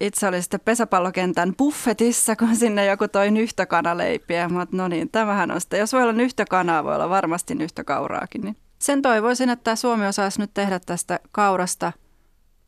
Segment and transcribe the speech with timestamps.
[0.00, 4.48] itse oli sitten pesäpallokentän buffetissa, kun sinne joku toi nyhtökanaleipiä.
[4.48, 5.80] Mä no niin, tämähän on sitten.
[5.80, 8.42] Jos voi olla nyhtökanaa, voi olla varmasti nyhtökauraakin.
[8.42, 11.92] Niin sen toivoisin, että Suomi osaisi nyt tehdä tästä kaurasta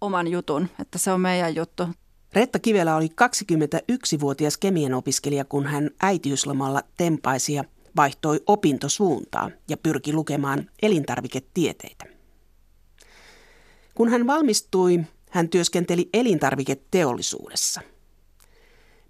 [0.01, 1.89] oman jutun, että se on meidän juttu.
[2.33, 7.65] Retta Kivelä oli 21-vuotias kemian opiskelija, kun hän äitiyslomalla tempaisi ja
[7.97, 12.05] vaihtoi opintosuuntaa ja pyrki lukemaan elintarviketieteitä.
[13.95, 15.01] Kun hän valmistui,
[15.31, 17.81] hän työskenteli elintarviketeollisuudessa.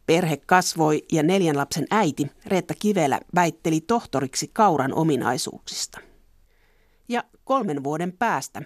[0.06, 6.01] Perhe kasvoi ja neljän lapsen äiti Reetta Kivelä väitteli tohtoriksi kauran ominaisuuksista.
[7.09, 8.62] Ja kolmen vuoden päästä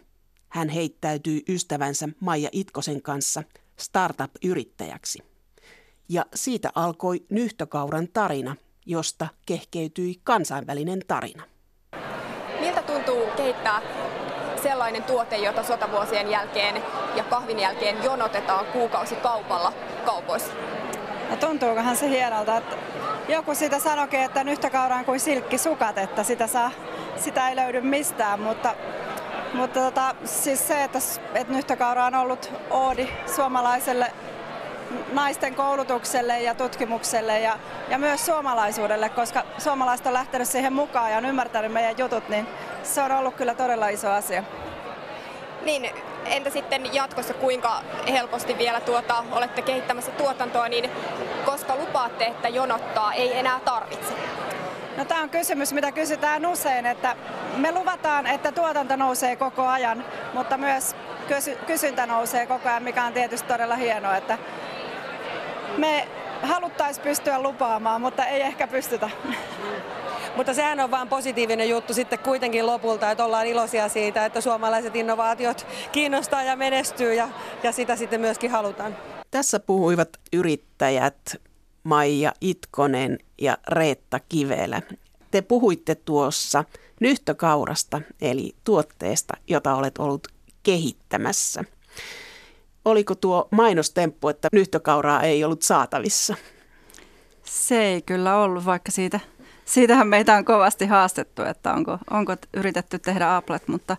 [0.48, 3.42] hän heittäytyi ystävänsä Maija Itkosen kanssa
[3.76, 5.18] startup-yrittäjäksi.
[6.08, 11.42] Ja siitä alkoi Nyhtökauran tarina, josta kehkeytyi kansainvälinen tarina.
[12.60, 13.82] Miltä tuntuu kehittää
[14.64, 16.82] sellainen tuote, jota sotavuosien jälkeen
[17.14, 19.72] ja kahvin jälkeen jonotetaan kuukausi kaupalla
[20.04, 20.52] kaupoissa?
[21.30, 22.76] No tuntuukohan se hienolta, että
[23.28, 24.40] joku sitä sanoikin, että
[24.98, 26.70] on kuin silkkisukat, että sitä, saa,
[27.16, 28.74] sitä ei löydy mistään, mutta
[29.54, 30.98] mutta tota, siis se, että,
[31.34, 34.12] että nyhtökaura on ollut oodi suomalaiselle
[35.12, 41.18] naisten koulutukselle ja tutkimukselle ja, ja myös suomalaisuudelle, koska suomalaiset on lähtenyt siihen mukaan ja
[41.18, 42.46] on ymmärtänyt meidän jutut, niin
[42.82, 44.44] se on ollut kyllä todella iso asia.
[45.64, 45.90] Niin,
[46.24, 50.90] entä sitten jatkossa kuinka helposti vielä tuota, olette kehittämässä tuotantoa, niin
[51.44, 54.14] koska lupaatte, että jonottaa ei enää tarvitse?
[54.96, 57.16] No tämä on kysymys, mitä kysytään usein, että
[57.56, 60.96] me luvataan, että tuotanto nousee koko ajan, mutta myös
[61.66, 64.38] kysyntä nousee koko ajan, mikä on tietysti todella hienoa, että
[65.76, 66.08] me
[66.42, 69.10] haluttaisiin pystyä lupaamaan, mutta ei ehkä pystytä.
[70.36, 74.96] Mutta sehän on vain positiivinen juttu sitten kuitenkin lopulta, että ollaan iloisia siitä, että suomalaiset
[74.96, 77.28] innovaatiot kiinnostaa ja menestyy ja,
[77.62, 78.96] ja sitä sitten myöskin halutaan.
[79.30, 81.36] Tässä puhuivat yrittäjät
[81.84, 84.82] Maija Itkonen ja Reetta Kivelä.
[85.30, 86.64] Te puhuitte tuossa
[87.00, 90.28] nyhtökaurasta, eli tuotteesta, jota olet ollut
[90.62, 91.64] kehittämässä.
[92.84, 96.34] Oliko tuo mainostemppu, että nyhtökauraa ei ollut saatavissa?
[97.44, 99.20] Se ei kyllä ollut, vaikka siitä,
[99.64, 103.96] siitähän meitä on kovasti haastettu, että onko, onko yritetty tehdä aplet, mutta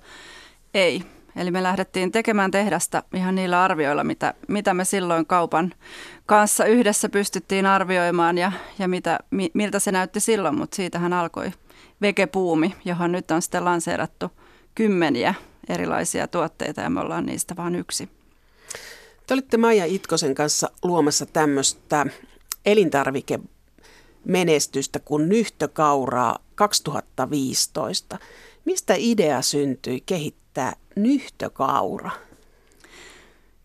[0.74, 1.04] ei.
[1.36, 5.74] Eli me lähdettiin tekemään tehdasta ihan niillä arvioilla, mitä, mitä me silloin kaupan
[6.26, 11.52] kanssa yhdessä pystyttiin arvioimaan ja, ja mitä, mi, miltä se näytti silloin, mutta siitähän alkoi
[12.02, 14.32] vegepuumi, johon nyt on sitten lanseerattu
[14.76, 15.34] kymmeniä
[15.70, 18.10] erilaisia tuotteita ja me ollaan niistä vain yksi.
[19.28, 22.06] Te olitte Maija Itkosen kanssa luomassa tämmöistä
[24.26, 28.18] elintarvikemenestystä kuin nyhtökauraa 2015.
[28.66, 32.12] Mistä idea syntyi kehittää nyhtökaura?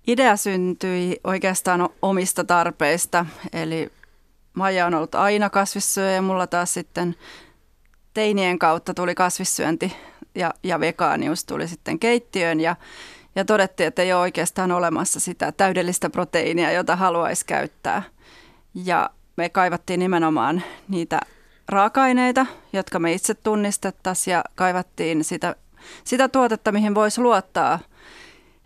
[0.07, 3.91] Idea syntyi oikeastaan omista tarpeista, eli
[4.55, 7.17] Maija on ollut aina kasvissyöjä ja mulla taas sitten
[8.15, 9.93] teinien kautta tuli kasvissyönti
[10.35, 12.77] ja, ja vegaanius tuli sitten keittiöön ja,
[13.35, 18.03] ja todettiin, että ei ole oikeastaan olemassa sitä täydellistä proteiinia, jota haluaisi käyttää.
[18.75, 19.11] Ja
[19.41, 21.21] me kaivattiin nimenomaan niitä
[21.69, 25.57] raaka-aineita, jotka me itse tunnistettaisiin ja kaivattiin sitä,
[26.05, 27.79] sitä tuotetta, mihin voisi luottaa,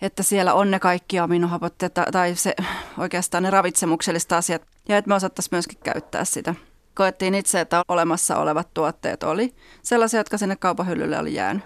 [0.03, 1.75] että siellä on ne kaikki aminohapot
[2.13, 2.55] tai se,
[2.99, 6.55] oikeastaan ne ravitsemukselliset asiat ja että me osattaisiin myöskin käyttää sitä.
[6.95, 11.65] Koettiin itse, että olemassa olevat tuotteet oli sellaisia, jotka sinne kaupahyllylle oli jäänyt.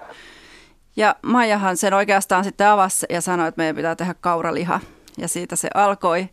[0.96, 4.80] Ja Maijahan sen oikeastaan sitten avasi ja sanoi, että meidän pitää tehdä kauraliha.
[5.18, 6.28] Ja siitä se alkoi.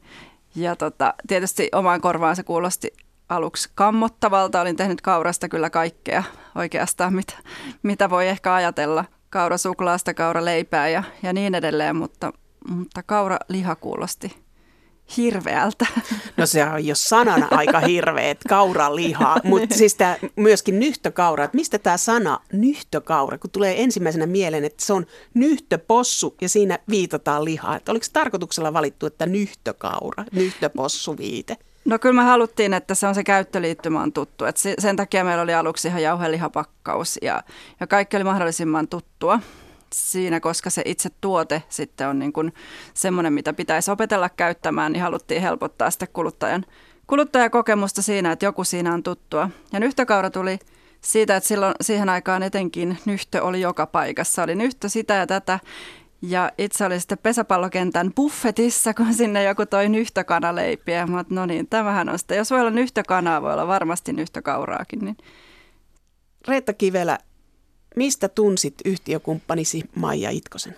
[0.56, 2.94] Ja tota, tietysti omaan korvaan se kuulosti
[3.30, 4.62] aluksi kammottavalta.
[4.62, 6.24] Olin tehnyt kaurasta kyllä kaikkea
[6.56, 7.34] oikeastaan, mitä,
[7.84, 9.06] mitä voi ehkä ajatella.
[9.30, 12.34] Kaurasuklaasta, kauraleipää ja, ja niin edelleen, mutta,
[12.70, 14.44] mutta kauraliha kuulosti
[15.18, 15.86] hirveältä.
[16.38, 21.80] No se on jo sanana aika hirveet, kauraliha, mutta siis tämä myöskin nyhtökaura, että mistä
[21.80, 27.76] tämä sana nyhtökaura, kun tulee ensimmäisenä mieleen, että se on nyhtöpossu ja siinä viitataan lihaa.
[27.76, 31.58] Että oliko tarkoituksella valittu, että nyhtökaura, nyhtöpossu viite?
[31.86, 34.46] No kyllä me haluttiin, että se on se käyttöliittymä on tuttu.
[34.46, 37.44] Et sen takia meillä oli aluksi ihan jauhelihapakkaus ja,
[37.80, 39.40] ja kaikki oli mahdollisimman tuttua
[39.95, 42.53] siinä, koska se itse tuote sitten on niin kuin
[42.94, 46.65] semmoinen, mitä pitäisi opetella käyttämään, niin haluttiin helpottaa sitä kuluttajan,
[47.07, 49.50] kuluttajakokemusta siinä, että joku siinä on tuttua.
[49.74, 50.59] Ja nyhtökaura tuli
[51.01, 54.44] siitä, että silloin siihen aikaan etenkin nyhtö oli joka paikassa.
[54.44, 55.59] Oli nyhtö sitä ja tätä.
[56.21, 61.07] Ja itse oli sitten pesäpallokentän buffetissa, kun sinne joku toi nyhtökanaleipiä.
[61.07, 65.00] Mä no niin, tämähän on sitten, jos voi olla nyhtökanaa, voi olla varmasti nyhtökauraakin.
[65.00, 65.18] Niin.
[66.48, 67.18] Reetta Kivelä,
[67.95, 70.77] Mistä tunsit yhtiökumppanisi Maija Itkosen?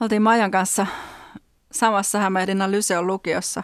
[0.00, 0.86] Oltiin Maijan kanssa
[1.72, 3.62] samassa Hämeenlinnan Lyseon lukiossa,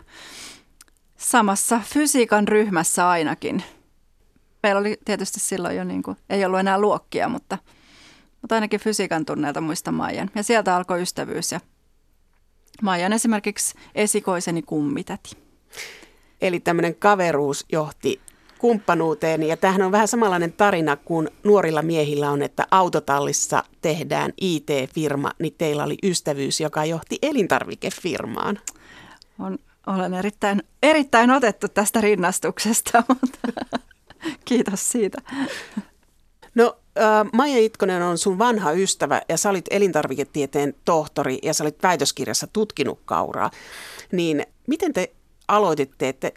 [1.16, 3.62] samassa fysiikan ryhmässä ainakin.
[4.62, 7.58] Meillä oli tietysti silloin jo, niin kuin, ei ollut enää luokkia, mutta,
[8.42, 10.30] mutta ainakin fysiikan tunneilta muista Maijan.
[10.34, 11.60] Ja sieltä alkoi ystävyys ja
[12.82, 15.30] Maijan esimerkiksi esikoiseni kummitäti.
[16.40, 18.20] Eli tämmöinen kaveruus johti
[18.64, 19.42] kumppanuuteen.
[19.42, 25.54] Ja tämähän on vähän samanlainen tarina kuin nuorilla miehillä on, että autotallissa tehdään IT-firma, niin
[25.58, 28.58] teillä oli ystävyys, joka johti elintarvikefirmaan.
[29.38, 33.38] On, olen erittäin, erittäin otettu tästä rinnastuksesta, mutta
[34.44, 35.18] kiitos siitä.
[36.54, 36.76] No
[37.32, 42.46] Maija Itkonen on sun vanha ystävä ja sä olit elintarviketieteen tohtori ja sä olit väitöskirjassa
[42.52, 43.50] tutkinut kauraa.
[44.12, 45.12] Niin miten te
[45.48, 46.30] aloititte, että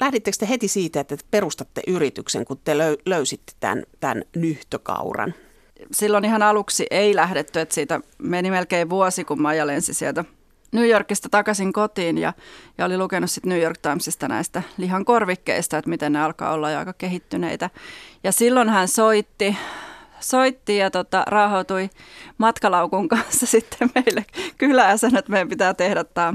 [0.00, 5.34] lähdittekö te heti siitä, että te perustatte yrityksen, kun te löysitte tämän, tämän nyhtökauran?
[5.92, 10.24] Silloin ihan aluksi ei lähdetty, että siitä meni melkein vuosi, kun Maija lensi sieltä
[10.72, 12.32] New Yorkista takaisin kotiin ja,
[12.78, 16.70] ja oli lukenut sitten New York Timesista näistä lihan korvikkeista, että miten ne alkaa olla
[16.70, 17.70] jo aika kehittyneitä.
[18.24, 19.56] Ja silloin hän soitti,
[20.20, 21.90] soitti ja tota, raahautui
[22.38, 24.24] matkalaukun kanssa sitten meille
[24.58, 26.34] kylään sen, että meidän pitää tehdä tämä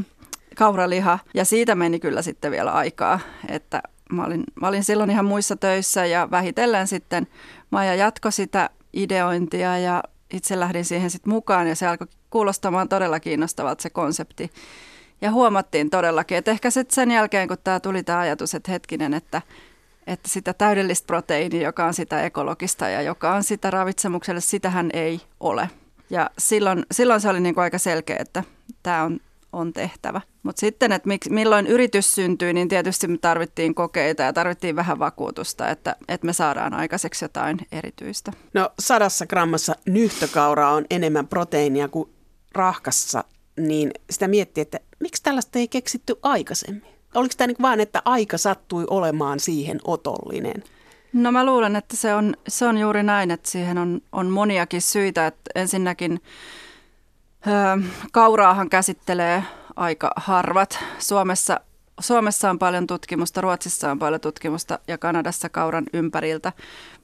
[0.55, 1.19] kauraliha.
[1.33, 3.81] Ja siitä meni kyllä sitten vielä aikaa, että
[4.11, 7.27] mä olin, mä olin silloin ihan muissa töissä ja vähitellen sitten
[7.69, 10.03] Maija jatkoi sitä ideointia ja
[10.33, 14.51] itse lähdin siihen sitten mukaan ja se alkoi kuulostamaan todella kiinnostavalta se konsepti.
[15.21, 19.13] Ja huomattiin todellakin, että ehkä sitten sen jälkeen, kun tämä tuli tämä ajatus, että hetkinen,
[19.13, 19.41] että,
[20.07, 25.21] että sitä täydellistä proteiinia, joka on sitä ekologista ja joka on sitä ravitsemukselle, sitähän ei
[25.39, 25.69] ole.
[26.09, 28.43] Ja silloin, silloin se oli niin kuin aika selkeä, että
[28.83, 29.19] tämä on
[29.55, 30.21] on tehtävä.
[30.43, 34.99] Mutta sitten, että mik, milloin yritys syntyi, niin tietysti me tarvittiin kokeita ja tarvittiin vähän
[34.99, 38.31] vakuutusta, että, että me saadaan aikaiseksi jotain erityistä.
[38.53, 42.09] No sadassa grammassa nyhtökauraa on enemmän proteiinia kuin
[42.51, 43.23] rahkassa,
[43.59, 46.95] niin sitä miettii, että miksi tällaista ei keksitty aikaisemmin?
[47.15, 50.63] Oliko tämä niin vaan, että aika sattui olemaan siihen otollinen?
[51.13, 54.81] No mä luulen, että se on, se on juuri näin, että siihen on, on moniakin
[54.81, 55.27] syitä.
[55.27, 56.21] Että ensinnäkin
[58.11, 59.43] Kauraahan käsittelee
[59.75, 60.79] aika harvat.
[60.99, 61.59] Suomessa,
[61.99, 66.53] Suomessa on paljon tutkimusta, Ruotsissa on paljon tutkimusta ja Kanadassa kauran ympäriltä,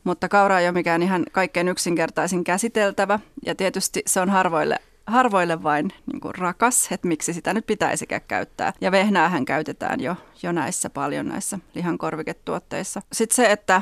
[0.04, 5.64] mutta kaura ei ole mikään ihan kaikkein yksinkertaisin käsiteltävä ja tietysti se on harvoille harvoille
[5.64, 8.74] vain niin kuin rakas, että miksi sitä nyt pitäisikään käyttää.
[8.82, 13.02] Ja vehnäähän käytetään jo, jo näissä paljon näissä lihankorviketuotteissa.
[13.14, 13.82] Sitten se, että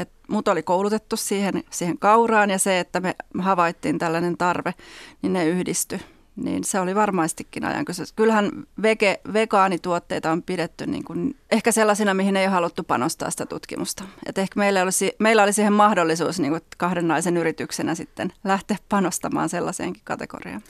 [0.00, 4.74] että mut oli koulutettu siihen, siihen kauraan ja se, että me havaittiin tällainen tarve,
[5.22, 6.00] niin ne yhdistyi.
[6.36, 8.12] Niin se oli varmastikin ajan kysymys.
[8.12, 8.50] Kyllähän
[8.82, 14.04] vege, vegaanituotteita on pidetty niin kuin, ehkä sellaisina, mihin ei ole haluttu panostaa sitä tutkimusta.
[14.26, 18.76] Et ehkä meillä, olisi, meillä oli siihen mahdollisuus niin kuin kahden naisen yrityksenä sitten lähteä
[18.88, 20.62] panostamaan sellaiseenkin kategoriaan.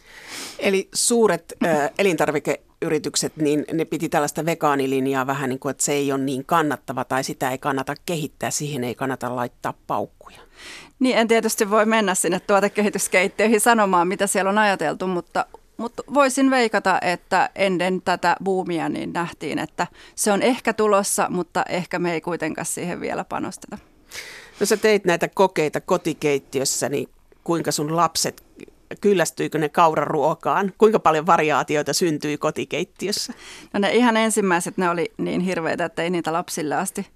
[0.59, 5.93] Eli suuret äh, elintarvike yritykset, niin ne piti tällaista vegaanilinjaa vähän niin kuin, että se
[5.93, 10.41] ei ole niin kannattava tai sitä ei kannata kehittää, siihen ei kannata laittaa paukkuja.
[10.99, 15.47] Niin, en tietysti voi mennä sinne tuotekehityskeittiöihin sanomaan, mitä siellä on ajateltu, mutta,
[15.77, 21.65] mutta voisin veikata, että ennen tätä buumia niin nähtiin, että se on ehkä tulossa, mutta
[21.69, 23.79] ehkä me ei kuitenkaan siihen vielä panosteta.
[24.61, 27.09] No sä teit näitä kokeita kotikeittiössä, niin
[27.45, 28.43] kuinka sun lapset
[29.01, 30.73] kyllästyykö ne kauraruokaan?
[30.79, 33.33] Kuinka paljon variaatioita syntyi kotikeittiössä?
[33.73, 37.07] No ne ihan ensimmäiset, ne oli niin hirveitä, että ei niitä lapsille asti,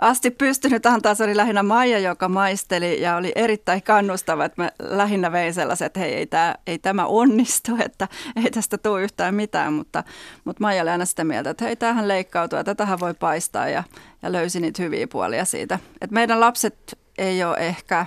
[0.00, 1.14] asti pystynyt antaa.
[1.14, 5.86] Se oli lähinnä Maija, joka maisteli ja oli erittäin kannustava, että mä lähinnä vein sellaiset,
[5.86, 8.08] että hei, ei, tämä, ei tämä onnistu, että
[8.44, 9.72] ei tästä tule yhtään mitään.
[9.72, 10.04] Mutta,
[10.44, 13.84] mutta Maija oli aina sitä mieltä, että hei, tähän leikkautuu ja tätähän voi paistaa ja,
[14.22, 15.78] ja löysi niitä hyviä puolia siitä.
[16.00, 18.06] Että meidän lapset ei ole ehkä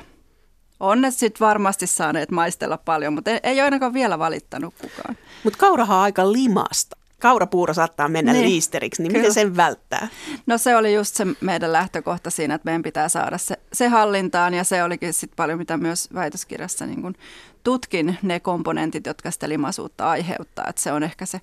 [0.79, 5.17] on ne sitten varmasti saaneet maistella paljon, mutta ei, ei ole ainakaan vielä valittanut kukaan.
[5.44, 6.98] Mutta kaurahan on aika limasta.
[7.20, 9.22] Kaurapuuro saattaa mennä niin, liisteriksi, niin kyllä.
[9.22, 10.08] miten sen välttää?
[10.46, 14.53] No se oli just se meidän lähtökohta siinä, että meidän pitää saada se, se hallintaan
[14.53, 17.15] ja se olikin sitten paljon, mitä myös väitöskirjassa niin kun
[17.63, 20.65] tutkin ne komponentit, jotka sitä limaisuutta aiheuttaa.
[20.70, 21.41] Että se on ehkä se,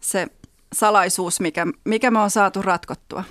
[0.00, 0.26] se
[0.72, 3.24] salaisuus, mikä, mikä me on saatu ratkottua.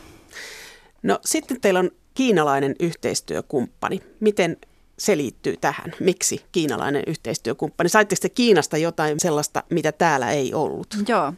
[1.04, 4.02] No sitten teillä on kiinalainen yhteistyökumppani.
[4.20, 4.58] Miten
[5.02, 5.94] se liittyy tähän.
[6.00, 7.90] Miksi kiinalainen yhteistyökumppani?
[7.90, 10.88] Saitteko te Kiinasta jotain sellaista, mitä täällä ei ollut?
[11.08, 11.34] Joo.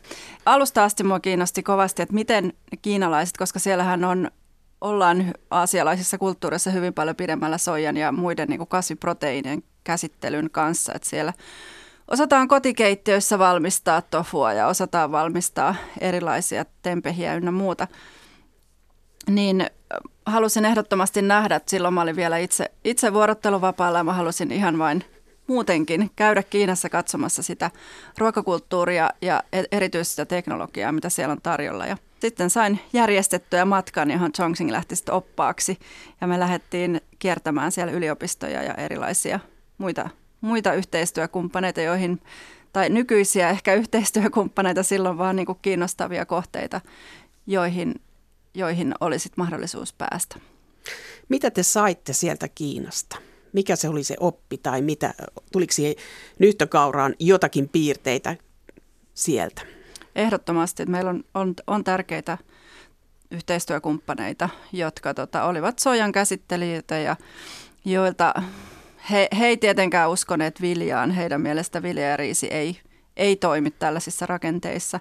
[0.45, 4.31] Alusta asti mua kiinnosti kovasti, että miten kiinalaiset, koska siellähän on
[4.81, 10.93] ollaan aasialaisissa kulttuureissa hyvin paljon pidemmällä soijan ja muiden niin kasviproteiinien käsittelyn kanssa.
[10.95, 11.33] Että siellä
[12.07, 17.87] osataan kotikeittiöissä valmistaa tofua ja osataan valmistaa erilaisia tempehiä ynnä muuta–
[19.29, 19.69] niin
[20.25, 24.77] halusin ehdottomasti nähdä, että silloin mä olin vielä itse, itse vuorotteluvapaalla ja mä halusin ihan
[24.77, 25.03] vain
[25.47, 27.71] muutenkin käydä Kiinassa katsomassa sitä
[28.17, 31.85] ruokakulttuuria ja e- erityisesti teknologiaa, mitä siellä on tarjolla.
[31.85, 35.79] Ja sitten sain järjestettyä matkan, johon Chongqing lähti sitten oppaaksi
[36.21, 39.39] ja me lähdettiin kiertämään siellä yliopistoja ja erilaisia
[39.77, 40.09] muita,
[40.41, 42.21] muita yhteistyökumppaneita, joihin
[42.73, 46.81] tai nykyisiä ehkä yhteistyökumppaneita silloin vaan niin kuin kiinnostavia kohteita,
[47.47, 47.95] joihin,
[48.53, 50.35] joihin olisi mahdollisuus päästä.
[51.29, 53.17] Mitä te saitte sieltä Kiinasta?
[53.53, 55.13] Mikä se oli se oppi tai mitä,
[55.51, 55.95] tuliko siihen
[56.39, 58.35] nyhtökauraan jotakin piirteitä
[59.13, 59.61] sieltä?
[60.15, 62.37] Ehdottomasti, että meillä on, on, on tärkeitä
[63.31, 67.15] yhteistyökumppaneita, jotka tota, olivat sojan käsittelijöitä ja
[67.85, 68.33] joilta
[69.11, 71.11] he, he ei tietenkään uskoneet viljaan.
[71.11, 72.79] Heidän mielestä vilja ja riisi ei,
[73.17, 74.99] ei toimi tällaisissa rakenteissa.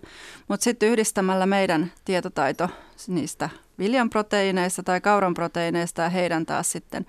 [0.49, 2.69] Mutta sitten yhdistämällä meidän tietotaito
[3.07, 7.07] niistä viljan proteiineista tai kauran proteiineista ja heidän taas sitten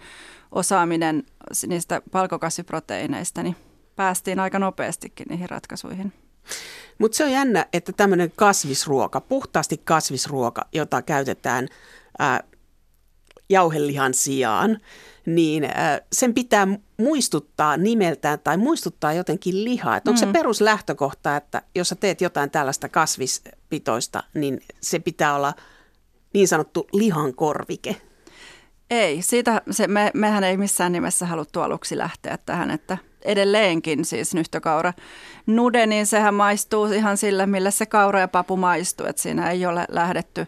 [0.52, 1.24] osaaminen
[1.68, 3.56] niistä palkokasviproteiineista, niin
[3.96, 6.14] päästiin aika nopeastikin niihin ratkaisuihin.
[6.98, 11.68] Mutta se on jännä, että tämmöinen kasvisruoka, puhtaasti kasvisruoka, jota käytetään
[12.20, 12.44] ää,
[13.50, 14.78] jauhelihan sijaan,
[15.26, 19.98] niin ää, sen pitää muistuttaa nimeltään tai muistuttaa jotenkin lihaa.
[19.98, 20.28] Että onko mm.
[20.28, 25.54] se peruslähtökohta, että jos sä teet jotain tällaista kasvispitoista, niin se pitää olla
[26.34, 27.96] niin sanottu lihan korvike?
[28.90, 34.34] Ei, siitä se, me, mehän ei missään nimessä haluttu aluksi lähteä tähän, että edelleenkin siis
[34.34, 34.94] nyhtökaura
[35.48, 39.66] nude, niin sehän maistuu ihan sillä, millä se kaura ja papu maistuu, että siinä ei
[39.66, 40.48] ole lähdetty,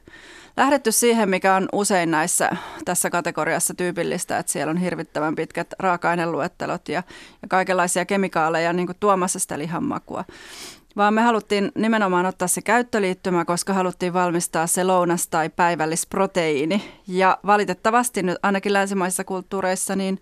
[0.57, 2.49] lähdetty siihen, mikä on usein näissä
[2.85, 7.03] tässä kategoriassa tyypillistä, että siellä on hirvittävän pitkät raaka-aineluettelot ja,
[7.41, 10.25] ja kaikenlaisia kemikaaleja niin kuin tuomassa sitä lihanmakua
[10.97, 16.91] vaan me haluttiin nimenomaan ottaa se käyttöliittymä, koska haluttiin valmistaa se lounas- tai päivällisproteiini.
[17.07, 20.21] Ja valitettavasti nyt ainakin länsimaisissa kulttuureissa niin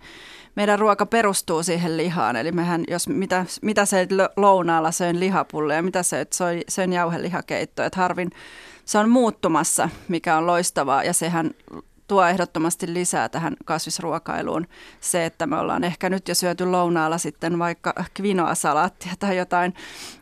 [0.56, 2.36] meidän ruoka perustuu siihen lihaan.
[2.36, 4.08] Eli mehän, jos mitä, mitä se
[4.38, 6.36] lounaalla söin lihapulle ja mitä söit,
[6.70, 7.84] söin jauhelihakeitto.
[7.84, 8.32] Että harvin
[8.86, 11.52] se on muuttumassa, mikä on loistavaa ja sehän
[12.08, 14.68] tuo ehdottomasti lisää tähän kasvisruokailuun
[15.00, 19.74] se, että me ollaan ehkä nyt jo syöty lounaalla sitten vaikka kvinoa-salaattia tai jotain,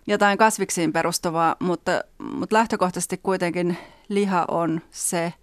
[0.07, 3.77] jotain kasviksiin perustuvaa, mutta, mutta lähtökohtaisesti kuitenkin
[4.09, 5.33] liha on se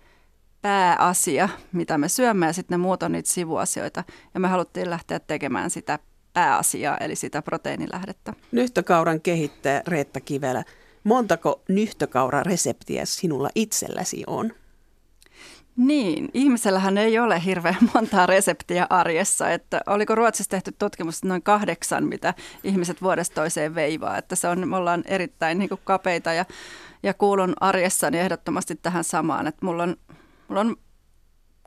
[0.62, 5.18] pääasia, mitä me syömme ja sitten ne muut on niitä sivuasioita ja me haluttiin lähteä
[5.18, 5.98] tekemään sitä
[6.32, 8.32] pääasiaa, eli sitä proteiinilähdettä.
[8.52, 10.64] Nyhtökauran kehittäjä Reetta Kivelä,
[11.04, 14.52] montako nyhtökaura-reseptiä sinulla itselläsi on?
[15.76, 22.04] Niin, ihmisellähän ei ole hirveän montaa reseptiä arjessa, että oliko Ruotsissa tehty tutkimus noin kahdeksan,
[22.04, 22.34] mitä
[22.64, 26.44] ihmiset vuodesta toiseen veivaa, että se on, me ollaan erittäin niin kuin kapeita ja,
[27.02, 29.96] ja kuulun arjessani ehdottomasti tähän samaan, että mulla on,
[30.48, 30.76] mulla on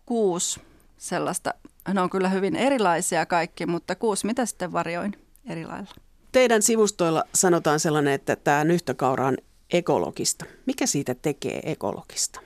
[0.06, 0.62] kuusi
[0.98, 1.54] sellaista,
[1.94, 5.16] ne on kyllä hyvin erilaisia kaikki, mutta kuusi, mitä sitten varjoin
[5.50, 5.92] eri lailla.
[6.32, 9.38] Teidän sivustoilla sanotaan sellainen, että tämä nyhtökaura on
[9.74, 10.46] ekologista.
[10.66, 12.40] Mikä siitä tekee ekologista?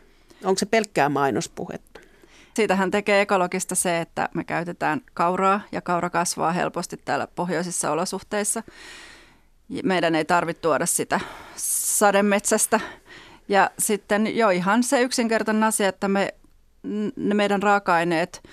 [0.44, 2.00] Onko se pelkkää mainospuhetta?
[2.54, 8.64] Siitähän tekee ekologista se, että me käytetään kauraa ja kaura kasvaa helposti täällä pohjoisissa olosuhteissa.
[9.84, 11.20] Meidän ei tarvitse tuoda sitä
[11.56, 12.80] sademetsästä.
[13.48, 16.34] Ja sitten jo ihan se yksinkertainen asia, että me,
[17.16, 18.44] ne meidän raaka-aineet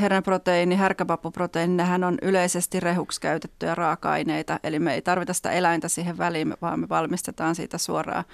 [0.00, 6.18] Herneproteiini, härkäpapuproteiini, nehän on yleisesti rehuksi käytettyjä raaka-aineita, eli me ei tarvita sitä eläintä siihen
[6.18, 8.24] väliin, vaan me valmistetaan siitä suoraan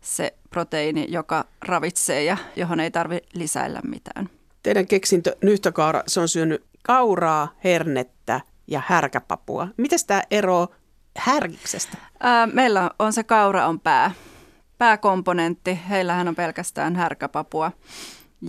[0.00, 4.28] se proteiini, joka ravitsee ja johon ei tarvitse lisäillä mitään.
[4.62, 9.68] Teidän keksintö nyhtökaura, se on syönyt kauraa, hernettä ja härkäpapua.
[9.76, 10.66] Miten tämä ero
[11.16, 11.96] härkiksestä?
[12.52, 14.10] Meillä on se kaura on pää,
[14.82, 15.78] pääkomponentti.
[15.88, 17.72] Heillähän on pelkästään härkäpapua.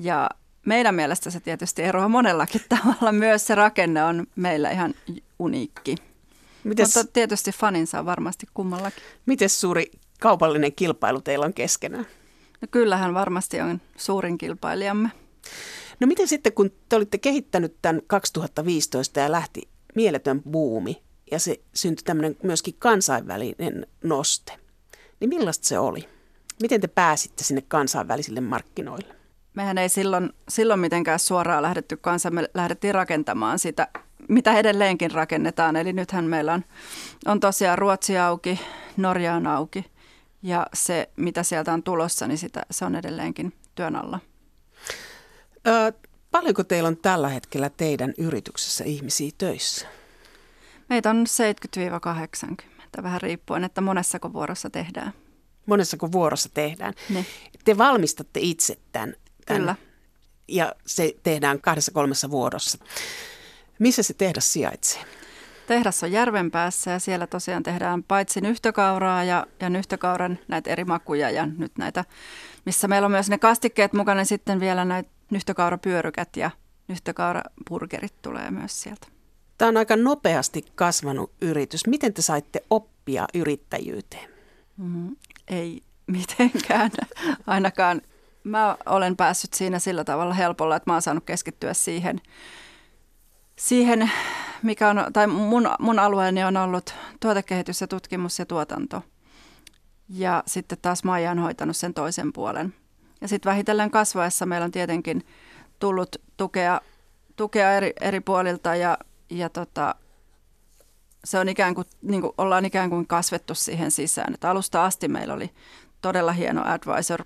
[0.01, 0.29] Ja
[0.65, 3.11] meidän mielestä se tietysti eroaa monellakin tavalla.
[3.11, 4.93] Myös se rakenne on meillä ihan
[5.39, 5.95] uniikki.
[6.63, 9.03] Mites, Mutta tietysti faninsa on varmasti kummallakin.
[9.25, 12.07] Miten suuri kaupallinen kilpailu teillä on keskenään?
[12.61, 15.09] No kyllähän varmasti on suurin kilpailijamme.
[15.99, 21.59] No miten sitten, kun te olitte kehittänyt tämän 2015 ja lähti mieletön buumi ja se
[21.73, 24.53] syntyi tämmöinen myöskin kansainvälinen noste,
[25.19, 26.13] niin millaista se oli?
[26.61, 29.23] Miten te pääsitte sinne kansainvälisille markkinoille?
[29.53, 33.87] mehän ei silloin, silloin mitenkään suoraan lähdetty kanssa, me lähdettiin rakentamaan sitä,
[34.29, 35.75] mitä edelleenkin rakennetaan.
[35.75, 36.63] Eli nythän meillä on,
[37.25, 38.59] on tosiaan Ruotsi auki,
[38.97, 39.85] Norja on auki
[40.43, 44.19] ja se, mitä sieltä on tulossa, niin sitä, se on edelleenkin työn alla.
[45.67, 45.93] Ö,
[46.31, 49.87] paljonko teillä on tällä hetkellä teidän yrityksessä ihmisiä töissä?
[50.89, 51.25] Meitä on
[52.99, 55.13] 70-80, vähän riippuen, että monessako vuorossa tehdään.
[55.65, 56.93] Monessako vuorossa tehdään.
[57.09, 57.25] Ne.
[57.65, 59.13] Te valmistatte itse tämän
[59.45, 59.61] Tämän.
[59.61, 59.75] Kyllä.
[60.47, 62.77] Ja se tehdään kahdessa kolmessa vuodossa.
[63.79, 65.01] Missä se tehdas sijaitsee?
[65.67, 70.83] tehdas on järven päässä ja siellä tosiaan tehdään paitsi nyhtökauraa ja, ja nyhtökauran näitä eri
[70.83, 72.05] makuja ja nyt näitä,
[72.65, 76.51] missä meillä on myös ne kastikkeet mukana, niin sitten vielä näitä nyhtökaurapyörykät ja
[76.87, 79.07] nyhtökauraburgerit tulee myös sieltä.
[79.57, 81.87] Tämä on aika nopeasti kasvanut yritys.
[81.87, 84.29] Miten te saitte oppia yrittäjyyteen?
[84.77, 85.15] Mm,
[85.47, 86.91] ei mitenkään.
[87.47, 88.01] Ainakaan
[88.43, 92.21] mä olen päässyt siinä sillä tavalla helpolla, että mä oon saanut keskittyä siihen,
[93.55, 94.11] siihen
[94.63, 99.03] mikä on, tai mun, mun alueeni on ollut tuotekehitys ja tutkimus ja tuotanto.
[100.09, 102.73] Ja sitten taas Maija on hoitanut sen toisen puolen.
[103.21, 105.25] Ja sitten vähitellen kasvaessa meillä on tietenkin
[105.79, 106.81] tullut tukea,
[107.35, 108.97] tukea eri, eri puolilta ja,
[109.29, 109.95] ja tota,
[111.23, 114.33] se on ikään kuin, niin kuin, ollaan ikään kuin kasvettu siihen sisään.
[114.33, 115.49] Että alusta asti meillä oli
[116.01, 117.25] todella hieno advisor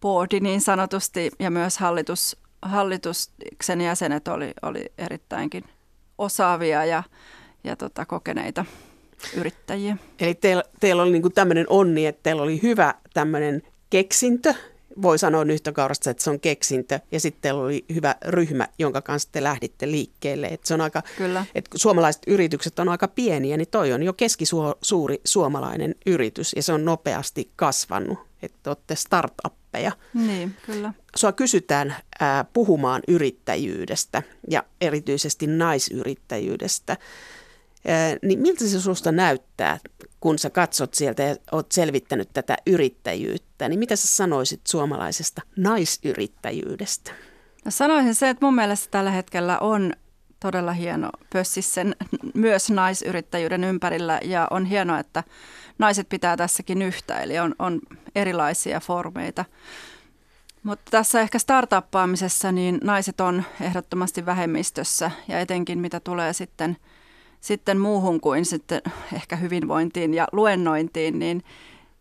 [0.00, 5.64] boardi niin sanotusti ja myös hallitus, hallituksen jäsenet oli, oli erittäinkin
[6.18, 7.02] osaavia ja,
[7.64, 8.64] ja tota, kokeneita
[9.36, 9.96] yrittäjiä.
[10.20, 14.54] Eli teillä, teillä oli niin tämmöinen onni, että teillä oli hyvä tämmöinen keksintö,
[15.02, 17.00] voi sanoa nyhtökaurasta, että se on keksintö.
[17.12, 20.46] Ja sitten oli hyvä ryhmä, jonka kanssa te lähditte liikkeelle.
[20.46, 21.44] Että se on aika, Kyllä.
[21.54, 26.72] Että suomalaiset yritykset on aika pieniä, niin toi on jo keskisuuri suomalainen yritys ja se
[26.72, 28.18] on nopeasti kasvanut.
[28.42, 29.92] Että olette startuppeja.
[30.14, 30.92] Niin, kyllä.
[31.16, 36.96] Sua kysytään ää, puhumaan yrittäjyydestä ja erityisesti naisyrittäjyydestä.
[38.22, 39.78] Niin miltä se susta näyttää,
[40.20, 47.12] kun sä katsot sieltä ja oot selvittänyt tätä yrittäjyyttä, niin mitä sä sanoisit suomalaisesta naisyrittäjyydestä?
[47.64, 49.92] No sanoisin se, että mun mielestä tällä hetkellä on
[50.40, 51.96] todella hieno pössis sen
[52.34, 55.24] myös naisyrittäjyyden ympärillä ja on hienoa, että
[55.78, 57.80] naiset pitää tässäkin yhtä, eli on, on
[58.14, 59.44] erilaisia formeita.
[60.62, 66.76] Mutta tässä ehkä startuppaamisessa niin naiset on ehdottomasti vähemmistössä ja etenkin mitä tulee sitten–
[67.40, 68.82] sitten muuhun kuin sitten
[69.14, 71.42] ehkä hyvinvointiin ja luennointiin, niin,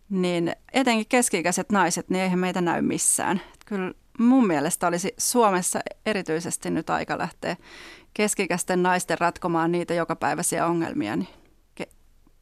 [0.09, 3.41] niin etenkin keski-ikäiset naiset, niin eihän meitä näy missään.
[3.65, 7.57] Kyllä mun mielestä olisi Suomessa erityisesti nyt aika lähteä
[8.13, 11.27] keskikäisten naisten ratkomaan niitä jokapäiväisiä ongelmia niin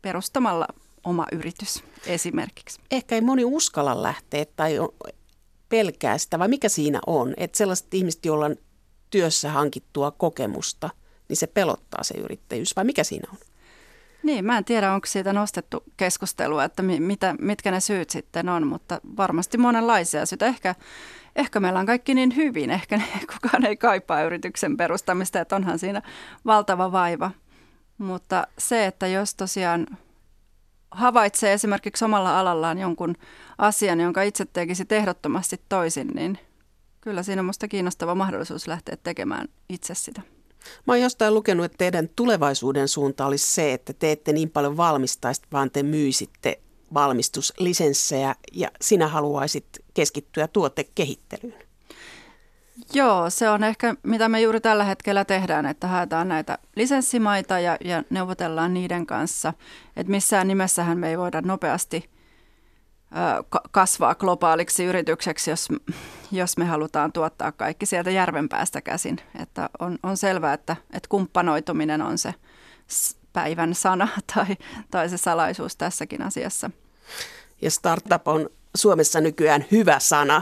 [0.02, 0.68] perustamalla
[1.04, 2.80] oma yritys esimerkiksi.
[2.92, 4.78] Ehkä ei moni uskalla lähteä tai
[5.70, 7.34] pelkää sitä, vai mikä siinä on?
[7.38, 8.56] Että sellaiset ihmiset, joilla on
[9.10, 10.90] työssä hankittua kokemusta–
[11.30, 13.38] niin se pelottaa se yrittäjyys, vai mikä siinä on?
[14.24, 18.68] Niin, mä en tiedä, onko siitä nostettu keskustelua, että mitä, mitkä ne syyt sitten on,
[18.68, 20.46] mutta varmasti monenlaisia syitä.
[20.46, 20.76] Ehkä,
[21.36, 25.80] ehkä meillä on kaikki niin hyvin, ehkä ne, kukaan ei kaipaa yrityksen perustamista, että onhan
[25.80, 26.02] siinä
[26.46, 27.32] valtava vaiva.
[27.98, 29.88] Mutta se, että jos tosiaan
[30.92, 33.16] havaitsee esimerkiksi omalla alallaan jonkun
[33.58, 36.40] asian, jonka itse tekisi ehdottomasti toisin, niin
[37.02, 40.22] kyllä siinä on minusta kiinnostava mahdollisuus lähteä tekemään itse sitä.
[40.88, 44.78] Mä oon jostain lukenut, että teidän tulevaisuuden suunta olisi se, että te ette niin paljon
[44.78, 46.60] valmistaisi, vaan te myisitte
[46.94, 51.68] valmistuslisenssejä ja sinä haluaisit keskittyä tuotekehittelyyn.
[52.94, 57.78] Joo, se on ehkä mitä me juuri tällä hetkellä tehdään, että haetaan näitä lisenssimaita ja,
[57.84, 59.54] ja neuvotellaan niiden kanssa.
[59.96, 62.10] Että missään nimessähän me ei voida nopeasti
[63.72, 65.68] kasvaa globaaliksi yritykseksi, jos,
[66.32, 69.20] jos me halutaan tuottaa kaikki sieltä järven päästä käsin.
[69.42, 72.34] Että on, on selvää, että, että kumppanoituminen on se
[73.34, 74.46] päivän sana tai,
[74.92, 76.72] tai se salaisuus tässäkin asiassa.
[77.62, 80.42] Ja startup on Suomessa nykyään hyvä sana,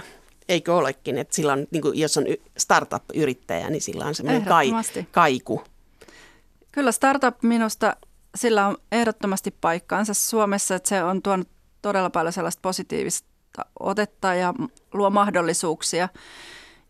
[0.50, 1.18] eikö olekin?
[1.18, 2.26] Että sillä on, niin kuin, jos on
[2.58, 4.72] startup-yrittäjä, niin sillä on semmoinen kai,
[5.12, 5.64] kaiku.
[6.72, 7.96] Kyllä startup minusta,
[8.36, 11.48] sillä on ehdottomasti paikkaansa Suomessa, että se on tuonut
[11.82, 13.35] todella paljon sellaista positiivista
[13.80, 14.54] otetta ja
[14.94, 16.10] luo mahdollisuuksia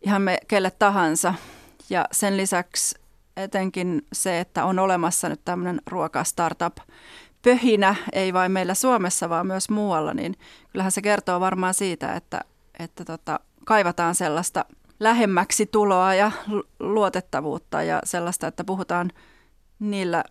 [0.02, 1.34] ihan me kelle tahansa.
[1.90, 2.98] Ja sen lisäksi
[3.36, 6.76] etenkin se, että on olemassa nyt tämmöinen ruokastartup
[7.42, 10.34] pöhinä, ei vain meillä Suomessa, vaan myös muualla, niin
[10.72, 12.40] kyllähän se kertoo varmaan siitä, että,
[12.78, 14.64] että tota, kaivataan sellaista
[15.00, 16.30] lähemmäksi tuloa ja
[16.80, 19.12] luotettavuutta ja sellaista, että puhutaan
[19.78, 20.24] niillä,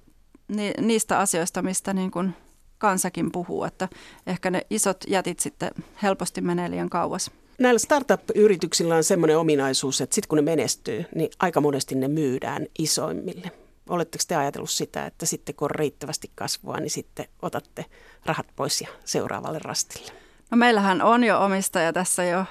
[0.48, 2.36] ni, niistä asioista, mistä niin kuin
[2.78, 3.90] kansakin puhuu, että
[4.28, 5.72] ehkä ne isot jätit sitten
[6.04, 7.32] helposti menee liian kauas.
[7.60, 12.66] Näillä startup-yrityksillä on semmoinen ominaisuus, että sitten kun ne menestyy, niin aika monesti ne myydään
[12.80, 13.52] isoimmille.
[13.90, 17.86] Oletteko te ajatellut sitä, että sitten kun on riittävästi kasvua, niin sitten otatte
[18.26, 20.12] rahat pois ja seuraavalle rastille?
[20.52, 22.46] No meillähän on jo omistaja tässä jo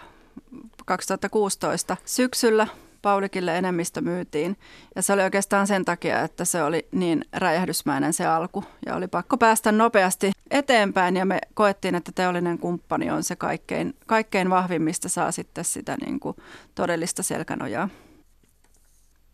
[0.85, 2.67] 2016 syksyllä
[3.05, 4.57] Paulikille enemmistö myytiin.
[4.97, 8.65] Ja se oli oikeastaan sen takia, että se oli niin räjähdysmäinen se alku.
[8.87, 13.95] Ja oli pakko päästä nopeasti eteenpäin ja me koettiin, että teollinen kumppani on se kaikkein,
[14.07, 16.37] kaikkein vahvimmista saa sitten sitä niin kuin
[16.75, 17.89] todellista selkänojaa.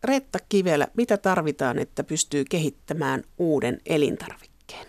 [0.03, 4.85] Retta Kivelä, mitä tarvitaan, että pystyy kehittämään uuden elintarvikkeen?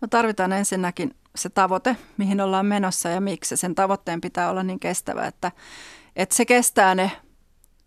[0.00, 3.56] No tarvitaan ensinnäkin se tavoite, mihin ollaan menossa ja miksi.
[3.56, 5.52] Sen tavoitteen pitää olla niin kestävä, että,
[6.16, 7.10] että se kestää ne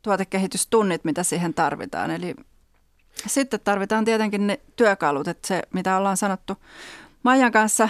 [0.02, 2.12] tuotekehitystunnit, mitä siihen tarvitaan.
[2.12, 2.36] Eli
[3.28, 6.58] sitten tarvitaan tietenkin ne työkalut, että se mitä ollaan sanottu
[7.24, 7.90] Maijan kanssa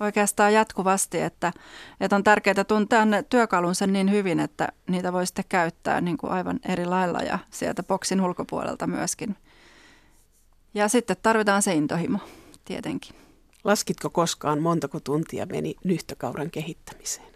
[0.00, 1.52] oikeastaan jatkuvasti, että,
[2.00, 6.32] että on tärkeää tuntea ne työkalunsa niin hyvin, että niitä voi sitten käyttää niin kuin
[6.32, 9.36] aivan eri lailla ja sieltä boksin ulkopuolelta myöskin.
[10.74, 12.18] Ja sitten tarvitaan se intohimo
[12.64, 13.16] tietenkin.
[13.64, 17.29] Laskitko koskaan montako tuntia meni nyhtökauran kehittämiseen?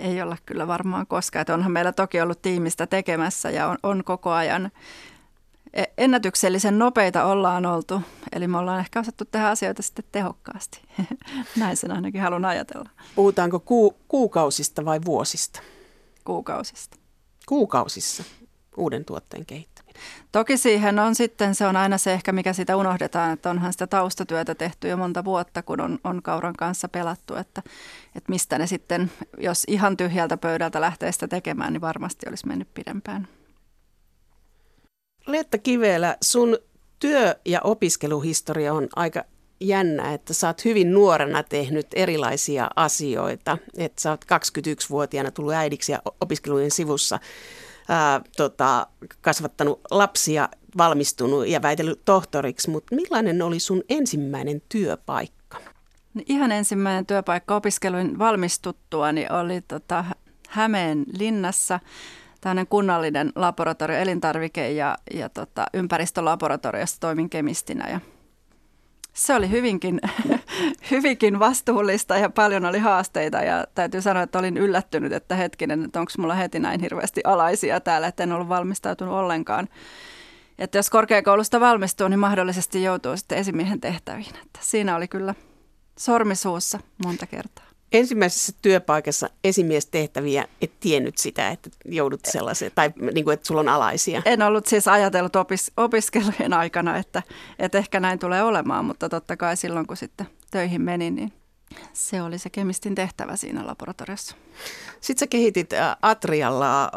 [0.00, 1.40] Ei olla kyllä varmaan koskaan.
[1.40, 4.70] Että onhan meillä toki ollut tiimistä tekemässä ja on, on koko ajan
[5.72, 8.02] e, ennätyksellisen nopeita ollaan oltu.
[8.32, 10.82] Eli me ollaan ehkä osattu tehdä asioita sitten tehokkaasti.
[11.58, 12.90] Näin sen ainakin haluan ajatella.
[13.14, 15.60] Puhutaanko ku, kuukausista vai vuosista?
[16.24, 16.96] Kuukausista.
[17.46, 18.24] Kuukausissa
[18.76, 19.79] uuden tuotteen kehittäminen.
[20.32, 23.86] Toki siihen on sitten, se on aina se ehkä mikä sitä unohdetaan, että onhan sitä
[23.86, 27.62] taustatyötä tehty jo monta vuotta, kun on, on kauran kanssa pelattu, että,
[28.14, 32.74] että mistä ne sitten, jos ihan tyhjältä pöydältä lähtee sitä tekemään, niin varmasti olisi mennyt
[32.74, 33.28] pidempään.
[35.26, 36.58] Leetta Kivelä, sun
[36.98, 39.24] työ- ja opiskeluhistoria on aika
[39.60, 43.58] jännä, että sä oot hyvin nuorena tehnyt erilaisia asioita.
[43.76, 47.18] Että sä oot 21-vuotiaana tullut äidiksi ja opiskelujen sivussa
[47.90, 48.86] ää, tota,
[49.20, 50.48] kasvattanut lapsia,
[50.78, 55.58] valmistunut ja väitellyt tohtoriksi, mutta millainen oli sun ensimmäinen työpaikka?
[56.14, 60.04] No ihan ensimmäinen työpaikka opiskelun valmistuttua niin oli tota
[60.48, 61.80] Hämeen linnassa
[62.40, 68.00] tämmöinen kunnallinen laboratorio, elintarvike- ja, ja tota, ympäristölaboratoriossa toimin kemistinä ja
[69.12, 70.00] se oli hyvinkin,
[70.90, 76.00] hyvinkin vastuullista ja paljon oli haasteita ja täytyy sanoa, että olin yllättynyt, että hetkinen, että
[76.00, 79.68] onko mulla heti näin hirveästi alaisia täällä, että en ollut valmistautunut ollenkaan.
[80.58, 84.36] Että jos korkeakoulusta valmistuu, niin mahdollisesti joutuu sitten esimiehen tehtäviin.
[84.42, 85.34] Että siinä oli kyllä
[85.98, 93.34] sormisuussa monta kertaa ensimmäisessä työpaikassa esimiestehtäviä et tiennyt sitä, että joudut sellaiseen, tai niin kuin,
[93.34, 94.22] että sulla on alaisia?
[94.24, 97.22] En ollut siis ajatellut opis, opiskelujen aikana, että,
[97.58, 101.32] että ehkä näin tulee olemaan, mutta totta kai silloin kun sitten töihin menin, niin
[101.92, 104.36] se oli se kemistin tehtävä siinä laboratoriossa.
[105.00, 105.70] Sitten sä kehitit
[106.02, 106.90] Atrialla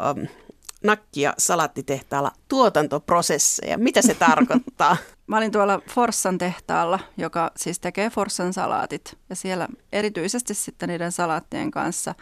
[0.84, 3.78] nakkia salattitehtaalla tuotantoprosesseja.
[3.78, 4.96] Mitä se tarkoittaa?
[5.26, 9.18] Mä olin tuolla Forssan tehtaalla, joka siis tekee Forssan salaatit.
[9.30, 12.14] Ja siellä erityisesti sitten niiden salaattien kanssa,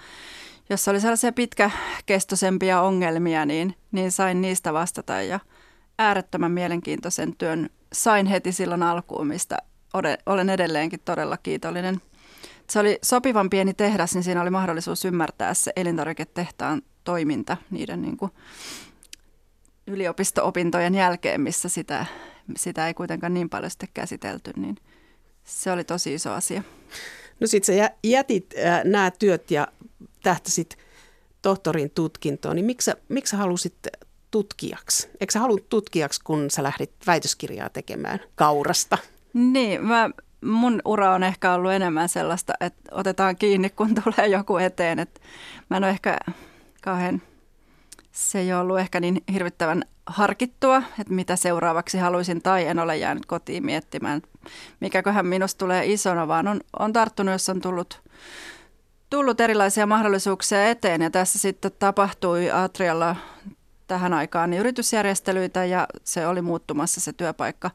[0.70, 5.22] jos oli sellaisia pitkäkestoisempia ongelmia, niin, niin sain niistä vastata.
[5.22, 5.40] Ja
[5.98, 9.58] äärettömän mielenkiintoisen työn sain heti silloin alkuun, mistä
[10.26, 12.00] olen edelleenkin todella kiitollinen.
[12.70, 18.16] Se oli sopivan pieni tehdas, niin siinä oli mahdollisuus ymmärtää se elintarviketehtaan toiminta niiden niin
[18.16, 18.32] kuin
[19.86, 22.06] yliopisto-opintojen jälkeen, missä sitä,
[22.56, 24.76] sitä ei kuitenkaan niin paljon sitten käsitelty, niin
[25.44, 26.62] se oli tosi iso asia.
[27.40, 29.68] No sit sä jätit äh, nämä työt ja
[30.22, 30.78] tähtäsit
[31.42, 33.74] tohtorin tutkintoon, niin miksi, miksi sä halusit
[34.30, 35.08] tutkijaksi?
[35.20, 38.98] Eikö sä halunnut tutkijaksi, kun sä lähdit väitöskirjaa tekemään kaurasta?
[39.34, 40.10] Niin, mä,
[40.44, 44.98] mun ura on ehkä ollut enemmän sellaista, että otetaan kiinni, kun tulee joku eteen.
[44.98, 45.20] Että
[45.70, 46.18] mä en ole ehkä
[46.82, 47.22] kauhean,
[48.12, 53.26] se ei ollut ehkä niin hirvittävän harkittua, että mitä seuraavaksi haluaisin tai en ole jäänyt
[53.26, 54.22] kotiin miettimään,
[54.80, 58.00] mikäköhän minusta tulee isona, vaan on, on tarttunut, jos on tullut,
[59.10, 61.02] tullut erilaisia mahdollisuuksia eteen.
[61.02, 63.16] Ja tässä sitten tapahtui Atrialla
[63.86, 67.70] tähän aikaan niin yritysjärjestelyitä ja se oli muuttumassa se työpaikka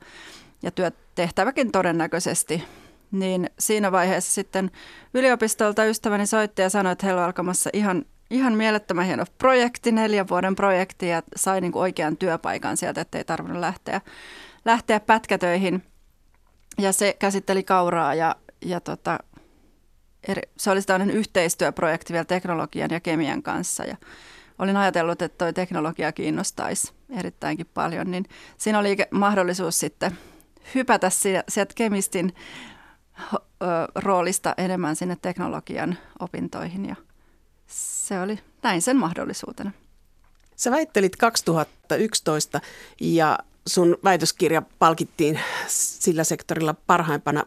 [0.64, 2.64] ja työtehtäväkin todennäköisesti.
[3.12, 4.72] Niin siinä vaiheessa sitten
[5.14, 10.28] yliopistolta ystäväni soitti ja sanoi, että heillä on alkamassa ihan ihan mielettömän hieno projekti, neljän
[10.28, 14.02] vuoden projekti ja sai niin kuin oikean työpaikan sieltä, ettei tarvinnut lähteä,
[14.66, 15.84] lähteä pätkätöihin.
[16.78, 19.20] Ja se käsitteli kauraa ja, ja tota,
[20.28, 23.98] eri, se oli tällainen yhteistyöprojekti vielä teknologian ja kemian kanssa ja
[24.60, 28.26] olin ajatellut, että toi teknologia kiinnostaisi erittäinkin paljon, niin
[28.58, 30.18] siinä oli mahdollisuus sitten
[30.76, 31.10] hypätä
[31.50, 32.36] sieltä kemistin
[33.96, 36.96] roolista enemmän sinne teknologian opintoihin ja
[38.08, 39.72] se oli näin sen mahdollisuutena.
[40.56, 42.62] Sä väittelit 2011
[43.02, 47.44] ja sun väitöskirja palkittiin sillä sektorilla parhaimpana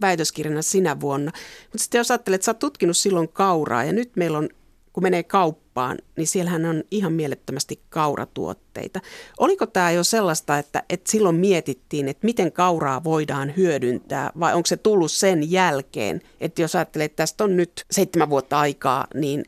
[0.00, 1.32] väitöskirjana sinä vuonna.
[1.62, 4.48] Mutta sitten jos ajattelet, että sä oot tutkinut silloin kauraa ja nyt meillä on,
[4.92, 9.00] kun menee kauppaan, niin siellähän on ihan mielettömästi kauratuotteita.
[9.38, 14.66] Oliko tämä jo sellaista, että, että silloin mietittiin, että miten kauraa voidaan hyödyntää vai onko
[14.66, 19.44] se tullut sen jälkeen, että jos ajattelet, että tästä on nyt seitsemän vuotta aikaa, niin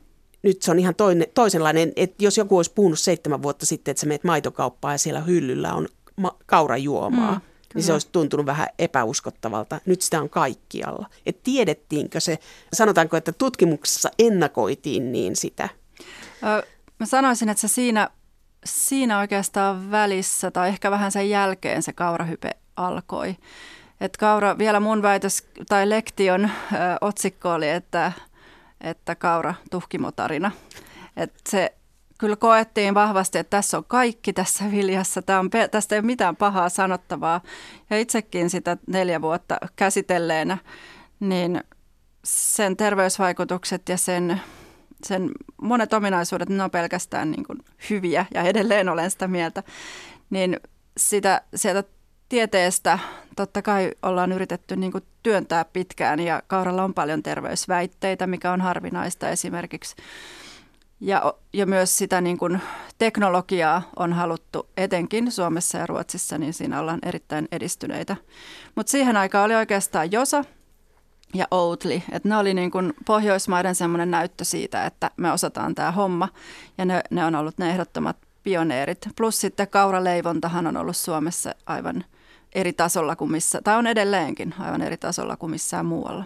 [0.47, 4.01] nyt se on ihan toinen, toisenlainen, että jos joku olisi puhunut seitsemän vuotta sitten, että
[4.01, 7.41] sä meet maitokauppaan ja siellä hyllyllä on ma- kaurajuomaa, mm,
[7.75, 9.81] niin se olisi tuntunut vähän epäuskottavalta.
[9.87, 11.07] Nyt sitä on kaikkialla.
[11.27, 12.39] Et tiedettiinkö se,
[12.73, 15.69] sanotaanko, että tutkimuksessa ennakoitiin niin sitä?
[16.43, 16.67] Ö,
[16.99, 18.11] mä sanoisin, että se siinä,
[18.65, 23.37] siinä oikeastaan välissä tai ehkä vähän sen jälkeen se kaurahype alkoi.
[24.01, 28.13] Et kaura, vielä mun väitös tai lektion ö, otsikko oli, että,
[28.87, 30.51] että kaura tuhkimotarina.
[31.17, 31.77] Et se
[32.19, 36.37] kyllä koettiin vahvasti, että tässä on kaikki tässä viljassa, Tämä on, tästä ei ole mitään
[36.37, 37.41] pahaa sanottavaa.
[37.91, 40.59] Ja itsekin sitä neljä vuotta käsitelleenä,
[41.21, 41.61] niin
[42.25, 44.41] sen terveysvaikutukset ja sen,
[45.05, 45.31] sen
[45.63, 47.59] monet ominaisuudet, ne on pelkästään niin kuin
[47.91, 49.63] hyviä ja edelleen olen sitä mieltä.
[50.31, 50.61] Niin
[50.97, 51.96] sitä, sieltä
[52.29, 52.99] tieteestä
[53.37, 58.61] totta kai ollaan yritetty niin kuin työntää pitkään ja kauralla on paljon terveysväitteitä, mikä on
[58.61, 59.97] harvinaista esimerkiksi.
[61.01, 62.61] Ja, ja myös sitä niin kuin
[62.99, 68.17] teknologiaa on haluttu etenkin Suomessa ja Ruotsissa, niin siinä ollaan erittäin edistyneitä.
[68.75, 70.45] Mutta siihen aikaan oli oikeastaan Josa
[71.35, 75.91] ja Oatly, että ne oli niin kuin Pohjoismaiden semmoinen näyttö siitä, että me osataan tämä
[75.91, 76.29] homma
[76.79, 79.09] ja ne, ne on ollut ne ehdottomat pioneerit.
[79.17, 82.05] Plus sitten kauraleivontahan on ollut Suomessa aivan–
[82.57, 86.25] eri tasolla kuin missä, tai on edelleenkin aivan eri tasolla kuin missään muualla.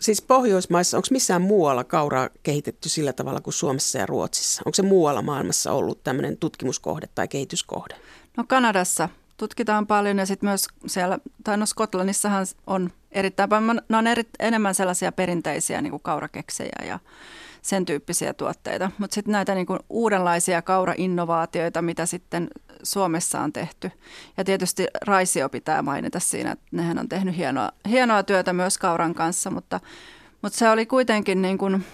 [0.00, 4.62] Siis Pohjoismaissa, onko missään muualla kauraa kehitetty sillä tavalla kuin Suomessa ja Ruotsissa?
[4.66, 7.94] Onko se muualla maailmassa ollut tämmöinen tutkimuskohde tai kehityskohde?
[8.36, 13.96] No Kanadassa tutkitaan paljon ja sitten myös siellä, tai no Skotlannissahan on erittäin paljon, ne
[13.96, 16.98] on eri, enemmän sellaisia perinteisiä niin kuin kaurakeksejä ja
[17.66, 18.90] sen tyyppisiä tuotteita.
[18.98, 22.48] Mutta sitten näitä niin kuin uudenlaisia kaurainnovaatioita, mitä sitten
[22.82, 23.90] Suomessa on tehty.
[24.36, 29.14] Ja tietysti Raisio pitää mainita siinä, että nehän on tehnyt hienoa, hienoa työtä myös kauran
[29.14, 29.80] kanssa, mutta,
[30.42, 31.84] mutta se oli kuitenkin niin kuin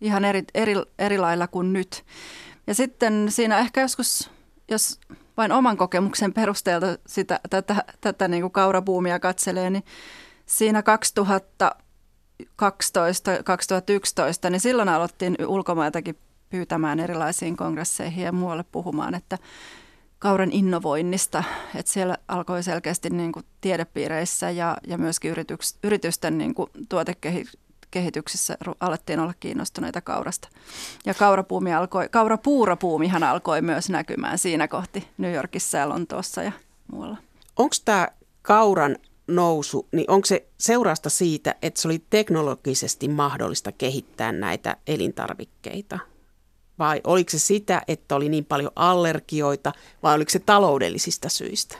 [0.00, 2.04] ihan eri, eri, eri lailla kuin nyt.
[2.66, 4.30] Ja sitten siinä ehkä joskus,
[4.70, 5.00] jos
[5.36, 9.84] vain oman kokemuksen perusteelta sitä, tätä, tätä niin kuin kaurabuumia katselee, niin
[10.46, 11.76] siinä 2000
[12.42, 12.46] 2012-2011,
[14.50, 16.16] niin silloin aloittiin ulkomailtakin
[16.50, 19.38] pyytämään erilaisiin kongresseihin ja muualle puhumaan, että
[20.18, 26.54] kauran innovoinnista, että siellä alkoi selkeästi niin kuin tiedepiireissä ja, ja myöskin yrityks, yritysten niin
[26.54, 30.48] kuin tuotekehityksessä alettiin olla kiinnostuneita kaurasta.
[31.06, 36.52] Ja kaurapuumi alkoi, kaurapuurapuumihan alkoi myös näkymään siinä kohti New Yorkissa ja Lontoossa ja
[36.92, 37.16] muualla.
[37.56, 38.08] Onko tämä
[38.42, 38.96] kauran
[39.30, 45.98] nousu, niin onko se seurausta siitä, että se oli teknologisesti mahdollista kehittää näitä elintarvikkeita?
[46.78, 51.76] Vai oliko se sitä, että oli niin paljon allergioita, vai oliko se taloudellisista syistä?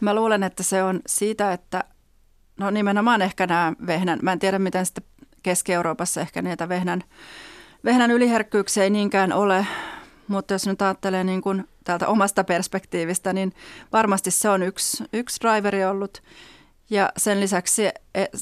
[0.00, 1.84] Mä luulen, että se on siitä, että
[2.56, 5.04] no nimenomaan ehkä nämä vehnän, mä en tiedä miten sitten
[5.42, 7.04] Keski-Euroopassa ehkä niitä vehnän,
[7.84, 9.66] vehnän yliherkkyyksiä ei niinkään ole,
[10.28, 13.52] mutta jos nyt ajattelee niin kuin täältä omasta perspektiivistä, niin
[13.92, 16.22] varmasti se on yksi, yksi driveri ollut.
[16.90, 17.92] Ja sen lisäksi e,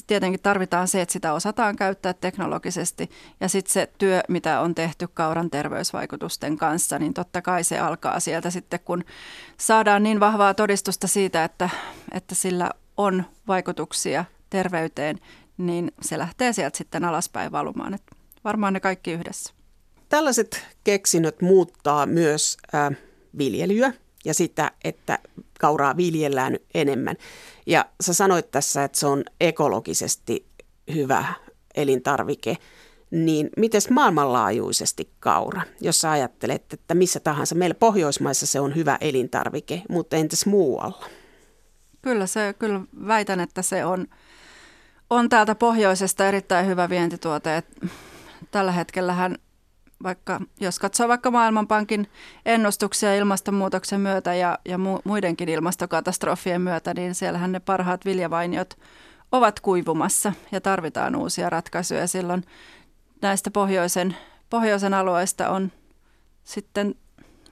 [0.07, 3.09] tietenkin tarvitaan se, että sitä osataan käyttää teknologisesti.
[3.39, 8.19] Ja sitten se työ, mitä on tehty kauran terveysvaikutusten kanssa, niin totta kai se alkaa
[8.19, 9.03] sieltä sitten, kun
[9.57, 11.69] saadaan niin vahvaa todistusta siitä, että,
[12.11, 15.19] että sillä on vaikutuksia terveyteen,
[15.57, 17.93] niin se lähtee sieltä sitten alaspäin valumaan.
[17.93, 18.03] Et
[18.43, 19.54] varmaan ne kaikki yhdessä.
[20.15, 22.57] Tällaiset keksinnöt muuttaa myös
[23.37, 23.93] viljelyä
[24.25, 25.19] ja sitä, että
[25.59, 27.15] kauraa viljellään enemmän.
[27.65, 30.45] Ja sä sanoit tässä, että se on ekologisesti
[30.93, 31.25] hyvä
[31.75, 32.57] elintarvike.
[33.11, 38.97] Niin miten maailmanlaajuisesti kaura, jos sä ajattelet, että missä tahansa, meillä Pohjoismaissa se on hyvä
[39.01, 41.05] elintarvike, mutta entäs muualla?
[42.01, 44.07] Kyllä, se, kyllä väitän, että se on,
[45.09, 47.63] on täältä pohjoisesta erittäin hyvä vientituote.
[48.51, 49.37] Tällä hetkellähän
[50.03, 52.07] vaikka jos katsoo vaikka Maailmanpankin
[52.45, 58.77] ennustuksia ilmastonmuutoksen myötä ja, ja mu, muidenkin ilmastokatastrofien myötä, niin siellähän ne parhaat viljavainiot
[59.31, 62.07] ovat kuivumassa ja tarvitaan uusia ratkaisuja.
[62.07, 62.43] Silloin
[63.21, 64.15] näistä pohjoisen,
[64.49, 65.71] pohjoisen alueista on
[66.43, 66.95] sitten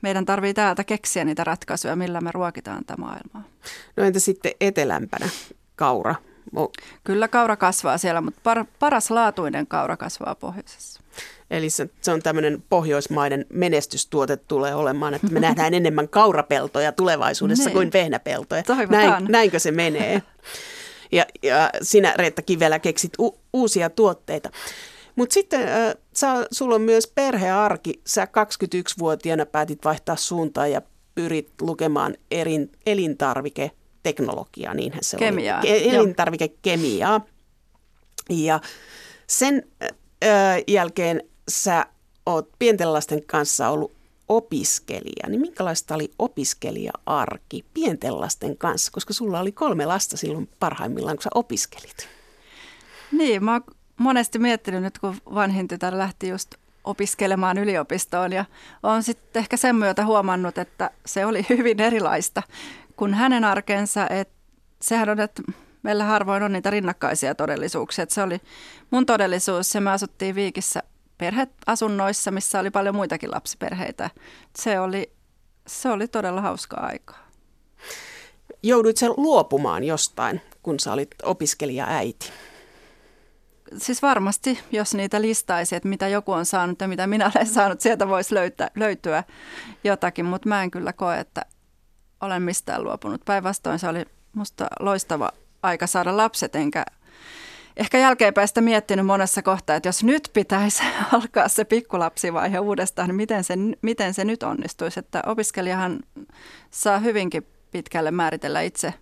[0.01, 3.43] meidän tarvii täältä keksiä niitä ratkaisuja, millä me ruokitaan tätä maailmaa.
[3.97, 5.29] No entä sitten etelämpänä
[5.75, 6.15] kaura?
[7.03, 11.01] Kyllä kaura kasvaa siellä, mutta par, paras laatuinen kaura kasvaa pohjoisessa.
[11.51, 17.65] Eli se, se on tämmöinen pohjoismainen menestystuote tulee olemaan, että me nähdään enemmän kaurapeltoja tulevaisuudessa
[17.65, 17.73] niin.
[17.73, 18.63] kuin vehnäpeltoja.
[18.89, 20.21] Näin, näinkö se menee?
[21.11, 24.49] Ja, ja sinä Reetta Kivelä keksit u, uusia tuotteita.
[25.15, 28.01] Mutta sitten äh, sä, sulla on myös perhearki.
[28.05, 30.81] Sä 21-vuotiaana päätit vaihtaa suuntaa ja
[31.15, 32.71] pyrit lukemaan erin,
[34.03, 35.59] elintarviketeknologiaa, niinhän se Kemiaa.
[35.59, 35.95] oli.
[35.95, 37.21] Elintarvikekemiaa.
[38.29, 38.59] Ja
[39.27, 39.63] sen
[40.67, 41.85] jälkeen sä
[42.25, 43.91] oot pienten lasten kanssa ollut
[44.29, 48.91] opiskelija, niin minkälaista oli opiskelija-arki pienten lasten kanssa?
[48.91, 52.09] Koska sulla oli kolme lasta silloin parhaimmillaan, kun sä opiskelit.
[53.11, 53.63] Niin, mä oon
[53.97, 58.45] monesti miettinyt nyt, kun vanhin tytär lähti just opiskelemaan yliopistoon ja
[58.83, 62.43] on sitten ehkä sen myötä huomannut, että se oli hyvin erilaista
[63.03, 64.07] kuin hänen arkensa.
[64.09, 64.33] Että
[64.81, 65.41] sehän on, että
[65.83, 68.03] meillä harvoin on niitä rinnakkaisia todellisuuksia.
[68.03, 68.41] Että se oli
[68.91, 70.83] mun todellisuus ja me asuttiin Viikissä
[71.17, 74.09] perheasunnoissa, missä oli paljon muitakin lapsiperheitä.
[74.55, 75.11] Se oli,
[75.67, 77.27] se oli todella hauskaa aikaa.
[78.63, 82.31] Jouduit sä luopumaan jostain, kun sä olit opiskelija-äiti?
[83.77, 87.81] Siis varmasti, jos niitä listaisi, että mitä joku on saanut ja mitä minä olen saanut,
[87.81, 89.23] sieltä voisi löytää, löytyä
[89.83, 91.45] jotakin, mutta mä en kyllä koe, että
[92.25, 93.25] olen mistään luopunut.
[93.25, 95.31] Päinvastoin se oli musta loistava
[95.63, 96.85] aika saada lapset, enkä
[97.77, 100.83] ehkä jälkeenpäin sitä miettinyt monessa kohtaa, että jos nyt pitäisi
[101.13, 104.99] alkaa se pikkulapsivaihe uudestaan, niin miten se, miten se nyt onnistuisi.
[104.99, 105.99] Että opiskelijahan
[106.71, 108.93] saa hyvinkin pitkälle määritellä itse,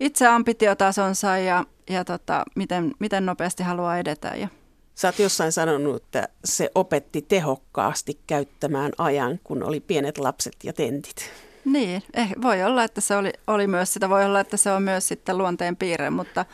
[0.00, 4.28] itse ambitiotasonsa ja, ja tota, miten, miten nopeasti haluaa edetä.
[4.28, 4.48] Ja.
[4.94, 10.72] Sä oot jossain sanonut, että se opetti tehokkaasti käyttämään ajan, kun oli pienet lapset ja
[10.72, 11.30] tentit.
[11.64, 14.82] Niin, eh, voi olla, että se oli, oli myös sitä, voi olla, että se on
[14.82, 16.44] myös sitten luonteen piirre, mutta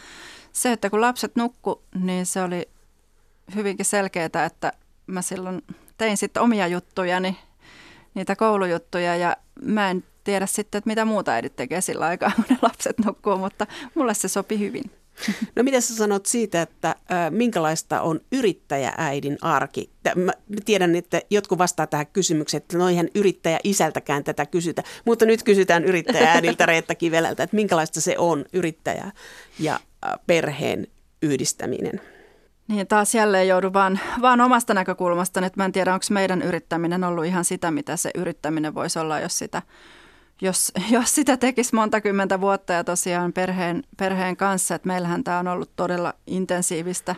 [0.52, 2.68] se, että kun lapset nukku, niin se oli
[3.54, 4.72] hyvinkin selkeää, että
[5.06, 5.62] mä silloin
[5.98, 7.38] tein sitten omia juttujani,
[8.14, 12.44] niitä koulujuttuja ja mä en tiedä sitten, että mitä muuta äidit tekee sillä aikaa, kun
[12.50, 14.90] ne lapset nukkuu, mutta mulle se sopi hyvin.
[15.56, 19.90] No mitä sä sanot siitä, että äh, minkälaista on yrittäjääidin arki?
[20.14, 20.32] Mä
[20.64, 25.42] tiedän, että jotkut vastaa tähän kysymykseen, että no ihan yrittäjä isältäkään tätä kysytä, mutta nyt
[25.42, 29.12] kysytään yrittäjääidiltä Reetta Kivelältä, että minkälaista se on yrittäjä
[29.58, 29.80] ja
[30.26, 30.86] perheen
[31.22, 32.00] yhdistäminen.
[32.68, 37.04] Niin, taas jälleen joudun vaan, vaan omasta näkökulmasta, että mä en tiedä, onko meidän yrittäminen
[37.04, 39.62] ollut ihan sitä, mitä se yrittäminen voisi olla, jos sitä
[40.40, 45.38] jos, jos sitä tekisi monta kymmentä vuotta ja tosiaan perheen, perheen kanssa, että meillähän tämä
[45.38, 47.16] on ollut todella intensiivistä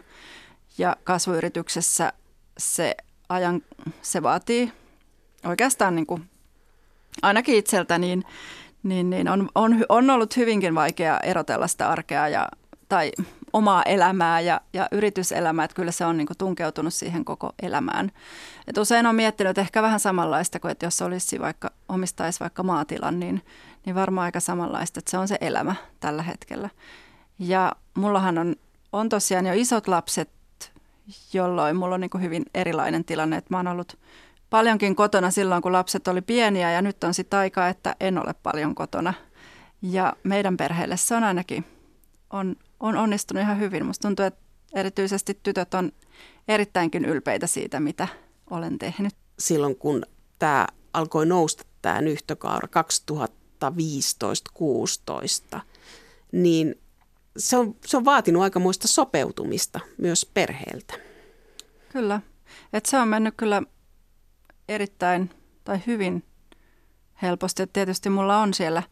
[0.79, 2.13] ja kasvuyrityksessä
[2.59, 2.97] se
[3.29, 3.63] ajan,
[4.03, 4.73] se vaatii
[5.45, 6.31] oikeastaan niin kuin
[7.23, 8.25] ainakin itseltä, niin,
[8.83, 12.49] niin, niin on, on, on ollut hyvinkin vaikea erotella sitä arkea ja,
[12.89, 13.13] tai
[13.53, 18.13] omaa elämää ja, ja yrityselämää, että kyllä se on niin kuin tunkeutunut siihen koko elämään.
[18.67, 22.63] Et usein on miettinyt että ehkä vähän samanlaista kuin, että jos olisi vaikka, omistaisi vaikka
[22.63, 23.43] maatilan, niin,
[23.87, 26.69] niin varmaan aika samanlaista, että se on se elämä tällä hetkellä.
[27.39, 28.57] Ja mullahan on,
[28.93, 30.31] on tosiaan jo isot lapset,
[31.33, 33.99] jolloin mulla on niin kuin hyvin erilainen tilanne, että mä oon ollut
[34.51, 38.35] paljonkin kotona silloin, kun lapset oli pieniä ja nyt on sitten aika, että en ole
[38.43, 39.15] paljon kotona.
[39.83, 41.65] Ja meidän perheelle se on ainakin
[42.31, 43.87] on, on onnistunut ihan hyvin.
[43.87, 44.41] Musta tuntuu, että
[44.75, 45.93] erityisesti tytöt on
[46.49, 48.09] erittäinkin ylpeitä siitä, mitä
[48.51, 49.15] olen tehnyt.
[49.39, 50.03] Silloin kun
[50.39, 52.69] tämä alkoi nousta tämä nyhtökaura
[55.57, 55.61] 2015-16,
[56.33, 56.75] niin
[57.37, 60.95] se on, se on vaatinut aikamoista sopeutumista myös perheeltä.
[61.93, 62.21] Kyllä.
[62.73, 63.63] Et se on mennyt kyllä
[64.69, 65.31] erittäin
[65.65, 66.25] tai hyvin
[67.23, 67.63] helposti.
[67.63, 68.83] Et tietysti mulla on siellä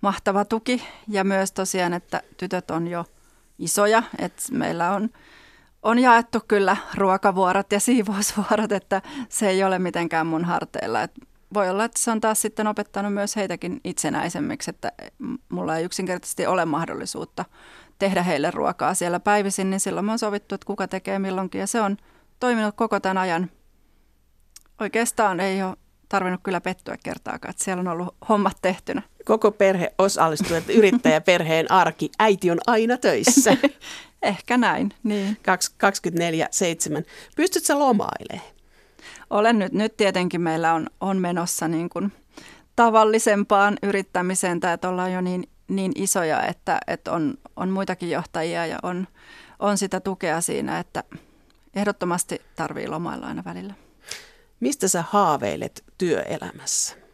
[0.00, 3.04] mahtava tuki ja myös tosiaan, että tytöt on jo
[3.58, 5.10] isoja, että meillä on,
[5.82, 11.02] on jaettu kyllä ruokavuorot ja siivousvuorot, että se ei ole mitenkään mun harteilla.
[11.02, 11.12] Et
[11.54, 14.92] voi olla, että se on taas sitten opettanut myös heitäkin itsenäisemmiksi, että
[15.48, 17.44] mulla ei yksinkertaisesti ole mahdollisuutta
[17.98, 21.80] tehdä heille ruokaa siellä päivisin, niin silloin on sovittu, että kuka tekee milloinkin ja se
[21.80, 21.96] on
[22.40, 23.50] toiminut koko tämän ajan.
[24.80, 25.76] Oikeastaan ei ole
[26.08, 29.02] tarvinnut kyllä pettyä kertaakaan, että siellä on ollut hommat tehtynä.
[29.28, 33.56] Koko perhe osallistuu, että yrittäjäperheen arki, äiti on aina töissä.
[34.22, 35.36] Ehkä näin, niin.
[37.00, 37.04] 24-7.
[37.36, 38.50] Pystytkö lomailemaan?
[39.30, 42.12] Olen nyt, nyt tietenkin meillä on, on menossa niin kuin
[42.76, 48.66] tavallisempaan yrittämiseen, tai että ollaan jo niin, niin isoja, että, että on, on muitakin johtajia
[48.66, 49.08] ja on,
[49.58, 51.04] on sitä tukea siinä, että
[51.74, 53.74] ehdottomasti tarvii lomailla aina välillä.
[54.60, 57.07] Mistä sä haaveilet työelämässä?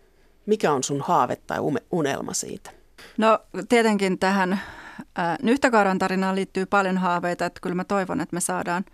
[0.46, 1.58] Mikä on sun haave tai
[1.92, 2.70] unelma siitä?
[3.16, 8.40] No tietenkin tähän äh, Nyhtäkaaran tarinaan liittyy paljon haaveita, että kyllä mä toivon, että me
[8.40, 8.84] saadaan,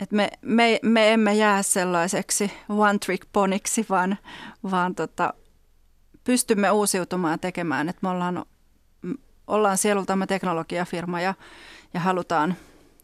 [0.00, 4.18] että me, me, me emme jää sellaiseksi one trick poniksi, vaan,
[4.70, 5.34] vaan tota,
[6.24, 8.44] pystymme uusiutumaan tekemään, että me ollaan,
[9.46, 11.34] ollaan sielultamme teknologiafirma ja,
[11.94, 12.54] ja halutaan,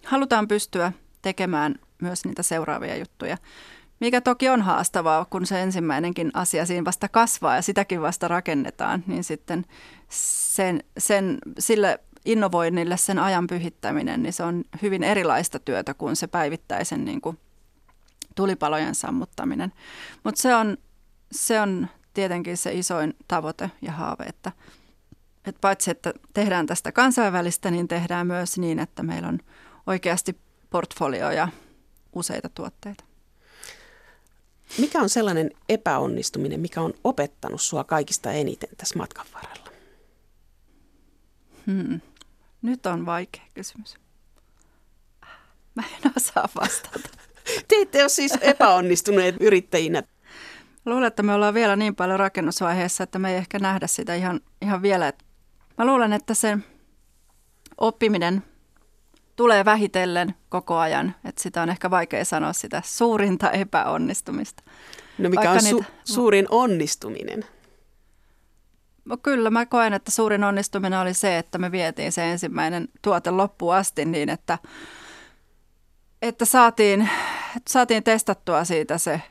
[0.06, 3.36] halutaan pystyä tekemään myös niitä seuraavia juttuja.
[4.02, 9.04] Mikä toki on haastavaa, kun se ensimmäinenkin asia siinä vasta kasvaa ja sitäkin vasta rakennetaan,
[9.06, 9.64] niin sitten
[10.08, 16.26] sen, sen, sille innovoinnille sen ajan pyhittäminen, niin se on hyvin erilaista työtä kuin se
[16.26, 17.38] päivittäisen niin kuin
[18.34, 19.72] tulipalojen sammuttaminen.
[20.24, 20.76] Mutta se on,
[21.32, 24.52] se on tietenkin se isoin tavoite ja haave, että,
[25.44, 29.38] että paitsi että tehdään tästä kansainvälistä, niin tehdään myös niin, että meillä on
[29.86, 30.36] oikeasti
[30.70, 31.48] portfolio ja
[32.12, 33.11] useita tuotteita.
[34.78, 39.70] Mikä on sellainen epäonnistuminen, mikä on opettanut sua kaikista eniten tässä matkan varrella?
[41.66, 42.00] Hmm.
[42.62, 43.96] Nyt on vaikea kysymys.
[45.74, 47.08] Mä en osaa vastata.
[47.68, 50.02] Te ette ole siis epäonnistuneet yrittäjinä.
[50.86, 54.40] Luulen, että me ollaan vielä niin paljon rakennusvaiheessa, että me ei ehkä nähdä sitä ihan,
[54.62, 55.12] ihan vielä.
[55.78, 56.58] Mä luulen, että se
[57.78, 58.42] oppiminen
[59.36, 61.14] tulee vähitellen koko ajan.
[61.24, 64.62] Että sitä on ehkä vaikea sanoa sitä suurinta epäonnistumista.
[65.18, 65.92] No mikä Vaikka on su- niitä...
[66.04, 67.44] suurin onnistuminen?
[69.04, 73.30] No kyllä mä koen, että suurin onnistuminen oli se, että me vietiin se ensimmäinen tuote
[73.30, 74.58] loppuun asti niin, että,
[76.22, 77.08] että saatiin,
[77.68, 79.22] saatiin testattua siitä se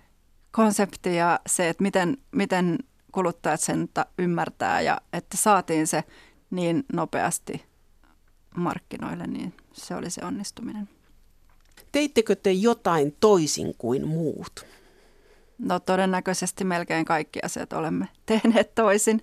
[0.52, 2.78] konsepti ja se, että miten, miten
[3.12, 6.04] kuluttajat sen ymmärtää ja että saatiin se
[6.50, 7.66] niin nopeasti
[8.56, 10.90] markkinoille, niin se oli se onnistuminen.
[11.92, 14.66] Teittekö te jotain toisin kuin muut?
[15.58, 19.22] No todennäköisesti melkein kaikki asiat olemme tehneet toisin.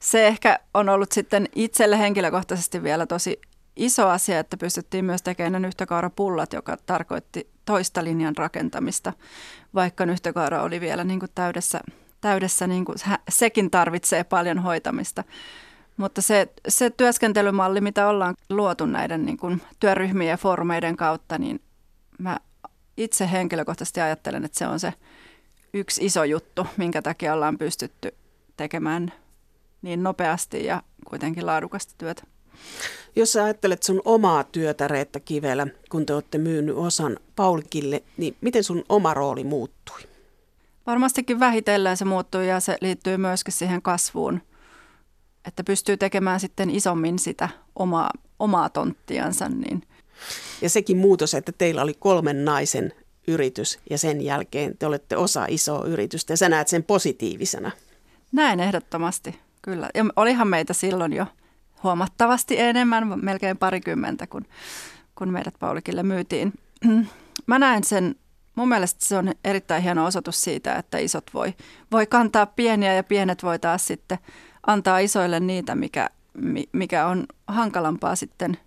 [0.00, 3.40] Se ehkä on ollut sitten itselle henkilökohtaisesti vielä tosi
[3.76, 9.12] iso asia, että pystyttiin myös tekemään nyhtökaurapullat, joka tarkoitti toista linjan rakentamista,
[9.74, 11.80] vaikka nyhtökaura oli vielä niin kuin täydessä,
[12.20, 15.24] täydessä niin kuin, sekin tarvitsee paljon hoitamista.
[15.98, 21.60] Mutta se, se työskentelymalli, mitä ollaan luotu näiden niin kuin työryhmien ja foorumeiden kautta, niin
[22.18, 22.36] mä
[22.96, 24.94] itse henkilökohtaisesti ajattelen, että se on se
[25.74, 28.14] yksi iso juttu, minkä takia ollaan pystytty
[28.56, 29.12] tekemään
[29.82, 32.22] niin nopeasti ja kuitenkin laadukasta työtä.
[33.16, 38.36] Jos sä ajattelet sun omaa työtä Reetta Kivelä, kun te olette myynyt osan Paulikille, niin
[38.40, 40.00] miten sun oma rooli muuttui?
[40.86, 44.42] Varmastikin vähitellen se muuttui ja se liittyy myöskin siihen kasvuun,
[45.48, 49.48] että pystyy tekemään sitten isommin sitä omaa, omaa tonttiansa.
[49.48, 49.82] Niin.
[50.62, 52.92] Ja sekin muutos, että teillä oli kolmen naisen
[53.28, 57.70] yritys ja sen jälkeen te olette osa isoa yritystä ja sä näet sen positiivisena.
[58.32, 59.90] Näin ehdottomasti, kyllä.
[59.94, 61.26] Ja olihan meitä silloin jo
[61.82, 64.44] huomattavasti enemmän, melkein parikymmentä, kun,
[65.14, 66.52] kun meidät Paulikille myytiin.
[67.46, 68.14] Mä näen sen,
[68.54, 71.54] mun mielestä se on erittäin hieno osoitus siitä, että isot voi,
[71.92, 74.18] voi kantaa pieniä ja pienet voi taas sitten
[74.68, 76.10] antaa isoille niitä, mikä,
[76.72, 78.58] mikä on hankalampaa sitten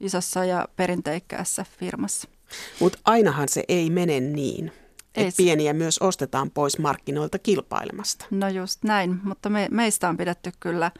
[0.00, 2.28] isossa ja perinteikkäässä firmassa.
[2.80, 4.72] Mutta ainahan se ei mene niin.
[5.14, 8.24] Että pieniä myös ostetaan pois markkinoilta kilpailemasta.
[8.30, 10.90] No just näin, mutta me, meistä on pidetty kyllä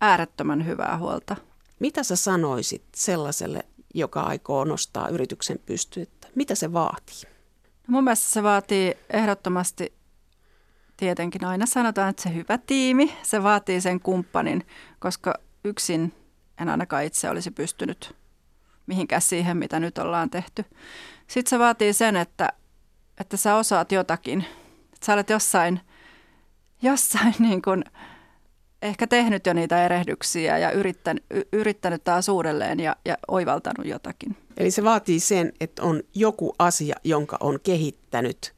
[0.00, 1.36] äärettömän hyvää huolta.
[1.78, 3.64] Mitä sä sanoisit sellaiselle,
[3.94, 6.06] joka aikoo nostaa yrityksen pystyyn?
[6.34, 7.22] Mitä se vaatii?
[7.88, 9.92] No mun mielestä se vaatii ehdottomasti,
[11.00, 14.66] tietenkin aina sanotaan, että se hyvä tiimi, se vaatii sen kumppanin,
[14.98, 15.34] koska
[15.64, 16.12] yksin
[16.60, 18.14] en ainakaan itse olisi pystynyt
[18.86, 20.64] mihinkään siihen, mitä nyt ollaan tehty.
[21.26, 22.48] Sitten se vaatii sen, että,
[23.20, 24.44] että sä osaat jotakin.
[24.94, 25.80] Että sä olet jossain,
[26.82, 27.84] jossain niin kuin
[28.82, 34.36] ehkä tehnyt jo niitä erehdyksiä ja yrittänyt, yrittänyt taas uudelleen ja, ja oivaltanut jotakin.
[34.56, 38.54] Eli se vaatii sen, että on joku asia, jonka on kehittänyt,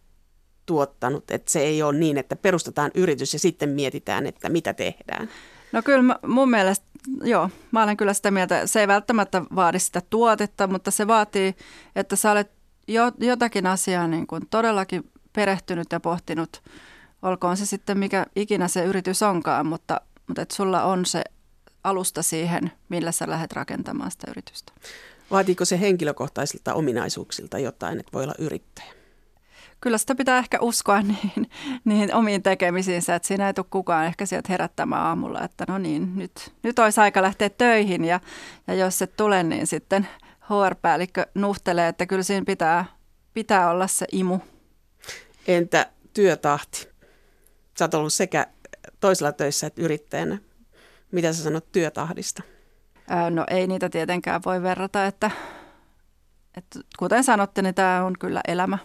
[0.73, 1.31] tuottanut.
[1.31, 5.29] Että se ei ole niin, että perustetaan yritys ja sitten mietitään, että mitä tehdään.
[5.73, 6.87] No kyllä mun mielestä,
[7.25, 11.55] joo, mä olen kyllä sitä mieltä, se ei välttämättä vaadi sitä tuotetta, mutta se vaatii,
[11.97, 12.51] että sä olet
[12.89, 16.63] jo, jotakin asiaa niin kuin todellakin perehtynyt ja pohtinut,
[17.23, 21.25] olkoon se sitten mikä ikinä se yritys onkaan, mutta, mutta että sulla on se
[21.85, 24.73] alusta siihen, millä sä lähdet rakentamaan sitä yritystä.
[25.31, 29.02] Vaatiiko se henkilökohtaisilta ominaisuuksilta jotain, että voi olla yrittäjä?
[29.83, 31.51] Kyllä sitä pitää ehkä uskoa niin,
[31.85, 36.17] niin omiin tekemisiinsä, että siinä ei tule kukaan ehkä sieltä herättämään aamulla, että no niin,
[36.17, 38.21] nyt, nyt olisi aika lähteä töihin ja,
[38.67, 40.09] ja jos se tulee, niin sitten
[40.41, 42.85] HR-päällikkö nuhtelee, että kyllä siinä pitää,
[43.35, 44.39] pitää olla se imu.
[45.47, 46.89] Entä työtahti?
[47.79, 48.47] Sä oot ollut sekä
[49.01, 50.39] toisella töissä että yrittäjänä.
[51.13, 52.43] Mitä sä sanot työtahdista?
[53.31, 55.31] no ei niitä tietenkään voi verrata, että,
[56.57, 58.79] että kuten sanotte, niin tämä on kyllä elämä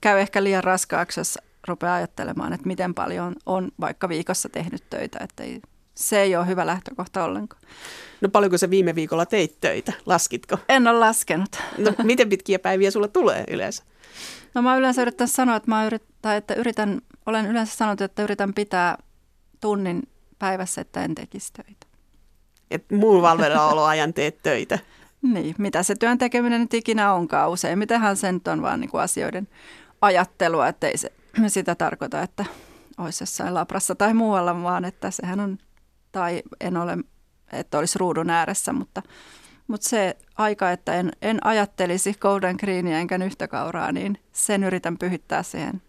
[0.00, 5.18] käy ehkä liian raskaaksi, jos rupeaa ajattelemaan, että miten paljon on vaikka viikossa tehnyt töitä,
[5.22, 5.60] että ei,
[5.94, 7.62] se ei ole hyvä lähtökohta ollenkaan.
[8.20, 9.92] No paljonko sä viime viikolla teit töitä?
[10.06, 10.58] Laskitko?
[10.68, 11.56] En ole laskenut.
[11.78, 13.82] No miten pitkiä päiviä sulla tulee yleensä?
[14.54, 18.22] No mä yleensä yritän sanoa, että, mä yrit, tai että yritän, olen yleensä sanonut, että
[18.22, 18.98] yritän pitää
[19.60, 20.02] tunnin
[20.38, 21.86] päivässä, että en tekisi töitä.
[22.70, 24.78] Et muun valvellaoloajan teet töitä.
[25.22, 27.50] Niin, mitä se työn tekeminen nyt ikinä onkaan.
[27.50, 29.48] Useimmitenhan se nyt on vaan niin kuin asioiden
[30.00, 31.12] ajattelua, että ei se
[31.46, 32.44] sitä tarkoita, että
[32.98, 35.58] olisi jossain labrassa tai muualla, vaan että sehän on,
[36.12, 36.98] tai en ole,
[37.52, 39.02] että olisi ruudun ääressä, mutta,
[39.66, 43.18] mutta se aika, että en, en ajattelisi Golden Greenia enkä
[43.50, 45.82] kauraa, niin sen yritän pyhittää siihen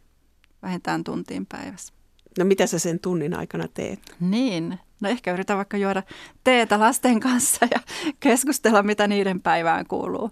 [0.62, 1.94] vähintään tuntiin päivässä.
[2.40, 4.16] No mitä sä sen tunnin aikana teet?
[4.20, 6.04] Niin, no ehkä yritän vaikka juoda
[6.44, 7.80] teetä lasten kanssa ja
[8.20, 10.32] keskustella, mitä niiden päivään kuuluu.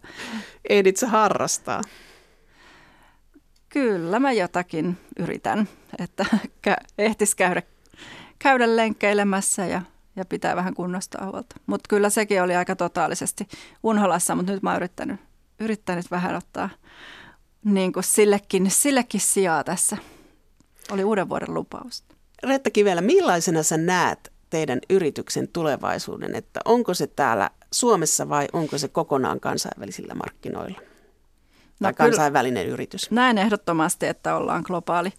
[0.69, 1.81] Ehdit sä harrastaa?
[3.69, 6.25] Kyllä mä jotakin yritän, että
[6.97, 7.61] ehtis käydä,
[8.39, 9.81] käydä lenkkeilemässä ja,
[10.15, 11.55] ja pitää vähän kunnostaa huolta.
[11.65, 13.47] Mutta kyllä sekin oli aika totaalisesti
[13.83, 15.19] unholassa, mutta nyt mä oon yrittänyt,
[15.59, 16.69] yrittänyt vähän ottaa
[17.65, 19.97] niin kuin sillekin, sillekin sijaa tässä.
[20.91, 22.03] Oli uuden vuoden lupaus.
[22.43, 28.77] Reetta Kivelä, millaisena sä näet teidän yrityksen tulevaisuuden, että onko se täällä Suomessa vai onko
[28.77, 30.79] se kokonaan kansainvälisillä markkinoilla?
[31.79, 33.11] No tai kansainvälinen yritys.
[33.11, 35.13] Näen ehdottomasti, että ollaan globaali.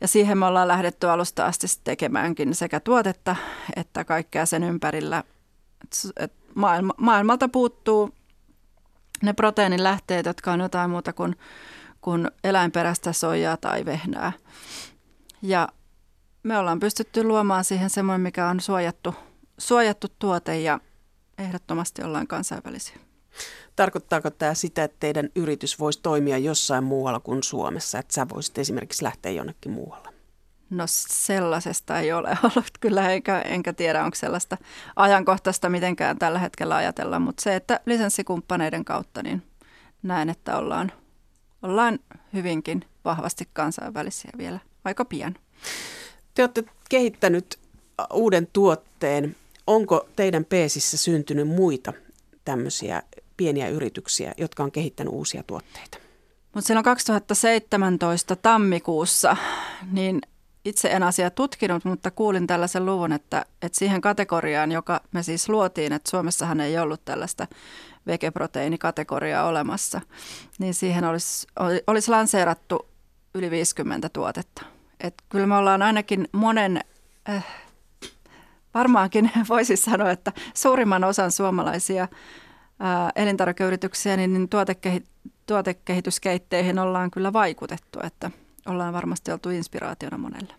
[0.00, 3.36] Ja siihen me ollaan lähdetty alusta asti tekemäänkin sekä tuotetta
[3.76, 5.24] että kaikkea sen ympärillä.
[6.16, 8.10] Et maailma, maailmalta puuttuu
[9.22, 11.36] ne proteiinin lähteet, jotka on jotain muuta kuin,
[12.00, 14.32] kuin eläinperäistä soijaa tai vehnää.
[15.42, 15.68] Ja
[16.42, 19.14] me ollaan pystytty luomaan siihen semmoinen, mikä on suojattu,
[19.58, 20.80] suojattu tuote ja
[21.38, 22.96] ehdottomasti ollaan kansainvälisiä.
[23.76, 28.58] Tarkoittaako tämä sitä, että teidän yritys voisi toimia jossain muualla kuin Suomessa, että sä voisit
[28.58, 30.08] esimerkiksi lähteä jonnekin muualle?
[30.70, 34.56] No sellaisesta ei ole ollut kyllä, enkä, enkä tiedä onko sellaista
[34.96, 39.42] ajankohtaista mitenkään tällä hetkellä ajatella, mutta se, että lisenssikumppaneiden kautta niin
[40.02, 40.92] näen, että ollaan,
[41.62, 41.98] ollaan
[42.32, 45.34] hyvinkin vahvasti kansainvälisiä vielä aika pian.
[46.34, 47.58] Te olette kehittänyt
[48.12, 49.36] uuden tuotteen.
[49.66, 51.92] Onko teidän peesissä syntynyt muita
[52.44, 53.02] tämmöisiä
[53.36, 55.98] pieniä yrityksiä, jotka on kehittänyt uusia tuotteita?
[56.54, 59.36] Mutta silloin 2017 tammikuussa,
[59.92, 60.20] niin
[60.64, 65.48] itse en asiaa tutkinut, mutta kuulin tällaisen luvun, että, että siihen kategoriaan, joka me siis
[65.48, 67.46] luotiin, että Suomessahan ei ollut tällaista
[68.06, 70.00] vegeproteiinikategoriaa olemassa,
[70.58, 71.46] niin siihen olisi,
[71.86, 72.88] olisi lanseerattu
[73.34, 74.62] yli 50 tuotetta.
[75.02, 76.80] Et kyllä me ollaan ainakin monen,
[77.28, 77.46] äh,
[78.74, 82.08] varmaankin voisi sanoa, että suurimman osan suomalaisia äh,
[83.16, 85.04] elintarvikeyrityksiä, niin, niin tuotekehi,
[85.46, 88.30] tuotekehityskeitteihin ollaan kyllä vaikutettu, että
[88.66, 90.54] ollaan varmasti oltu inspiraationa monelle.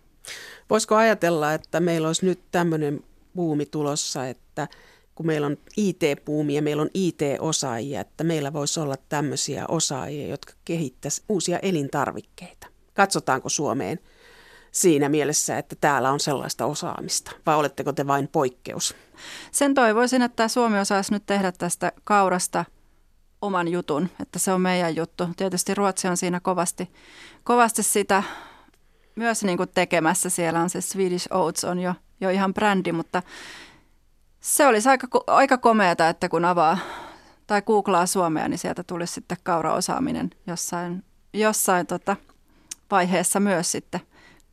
[0.69, 3.03] Voisiko ajatella, että meillä olisi nyt tämmöinen
[3.35, 4.67] buumi tulossa, että
[5.15, 10.53] kun meillä on IT-puumi ja meillä on IT-osaajia, että meillä voisi olla tämmöisiä osaajia, jotka
[10.65, 12.67] kehittäisivät uusia elintarvikkeita.
[12.93, 13.99] Katsotaanko Suomeen
[14.74, 18.95] siinä mielessä, että täällä on sellaista osaamista, vai oletteko te vain poikkeus?
[19.51, 22.65] Sen toivoisin, että Suomi osaisi nyt tehdä tästä kaurasta
[23.41, 25.28] oman jutun, että se on meidän juttu.
[25.38, 26.91] Tietysti Ruotsi on siinä kovasti,
[27.43, 28.24] kovasti sitä
[29.15, 30.30] myös niin kuin tekemässä.
[30.30, 33.24] Siellä on se Swedish Oats on jo, jo ihan brändi, mutta
[34.39, 36.78] se olisi aika, aika komeata, että kun avaa
[37.47, 41.03] tai googlaa Suomea, niin sieltä tulisi sitten kauraosaaminen jossain,
[41.34, 42.15] jossain tota
[42.91, 44.01] vaiheessa myös sitten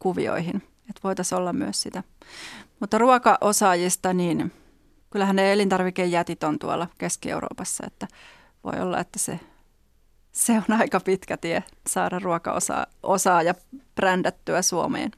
[0.00, 0.56] kuvioihin.
[0.56, 2.02] Että voitaisiin olla myös sitä.
[2.80, 4.52] Mutta ruokaosaajista, niin
[5.10, 8.08] kyllähän ne elintarvikejätit on tuolla Keski-Euroopassa, että
[8.64, 9.40] voi olla, että se,
[10.32, 13.54] se on aika pitkä tie saada ruokaosaa ja
[13.94, 15.10] brändättyä Suomeen.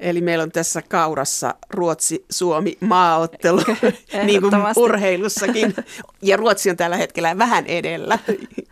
[0.00, 3.60] Eli meillä on tässä kaurassa Ruotsi-Suomi maaottelu,
[4.26, 5.74] niin kuin urheilussakin.
[6.22, 8.18] Ja Ruotsi on tällä hetkellä vähän edellä.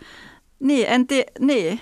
[0.60, 1.80] niin, en, ti- niin,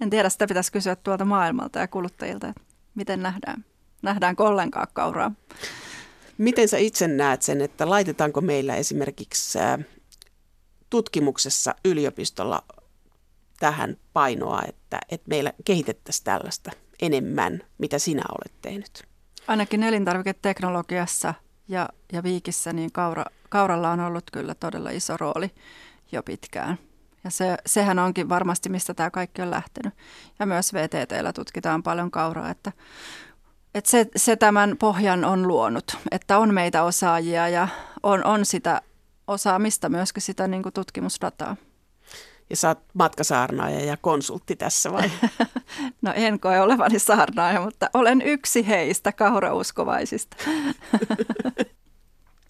[0.00, 2.62] en tiedä, sitä pitäisi kysyä tuolta maailmalta ja kuluttajilta, että
[2.94, 3.64] miten nähdään.
[4.02, 5.32] Nähdäänkö ollenkaan kauraa?
[6.38, 9.58] Miten sä itse näet sen, että laitetaanko meillä esimerkiksi
[10.90, 12.62] tutkimuksessa yliopistolla
[13.60, 16.70] tähän painoa, että, että meillä kehitettäisiin tällaista
[17.02, 19.04] enemmän, mitä sinä olet tehnyt?
[19.48, 21.34] Ainakin elintarviketeknologiassa
[21.68, 25.50] ja, ja Viikissä, niin kaura, kauralla on ollut kyllä todella iso rooli
[26.12, 26.78] jo pitkään.
[27.26, 29.94] Ja se, sehän onkin varmasti, mistä tämä kaikki on lähtenyt.
[30.38, 32.72] Ja myös VTTllä tutkitaan paljon kauraa, että,
[33.74, 37.68] että se, se tämän pohjan on luonut, että on meitä osaajia ja
[38.02, 38.82] on, on sitä
[39.26, 41.56] osaamista, myöskin sitä niin kuin tutkimusdataa.
[42.50, 45.10] Ja sä oot matkasaarnaaja ja konsultti tässä vai?
[46.02, 50.36] no en koe olevani saarnaaja, mutta olen yksi heistä kaurauskovaisista.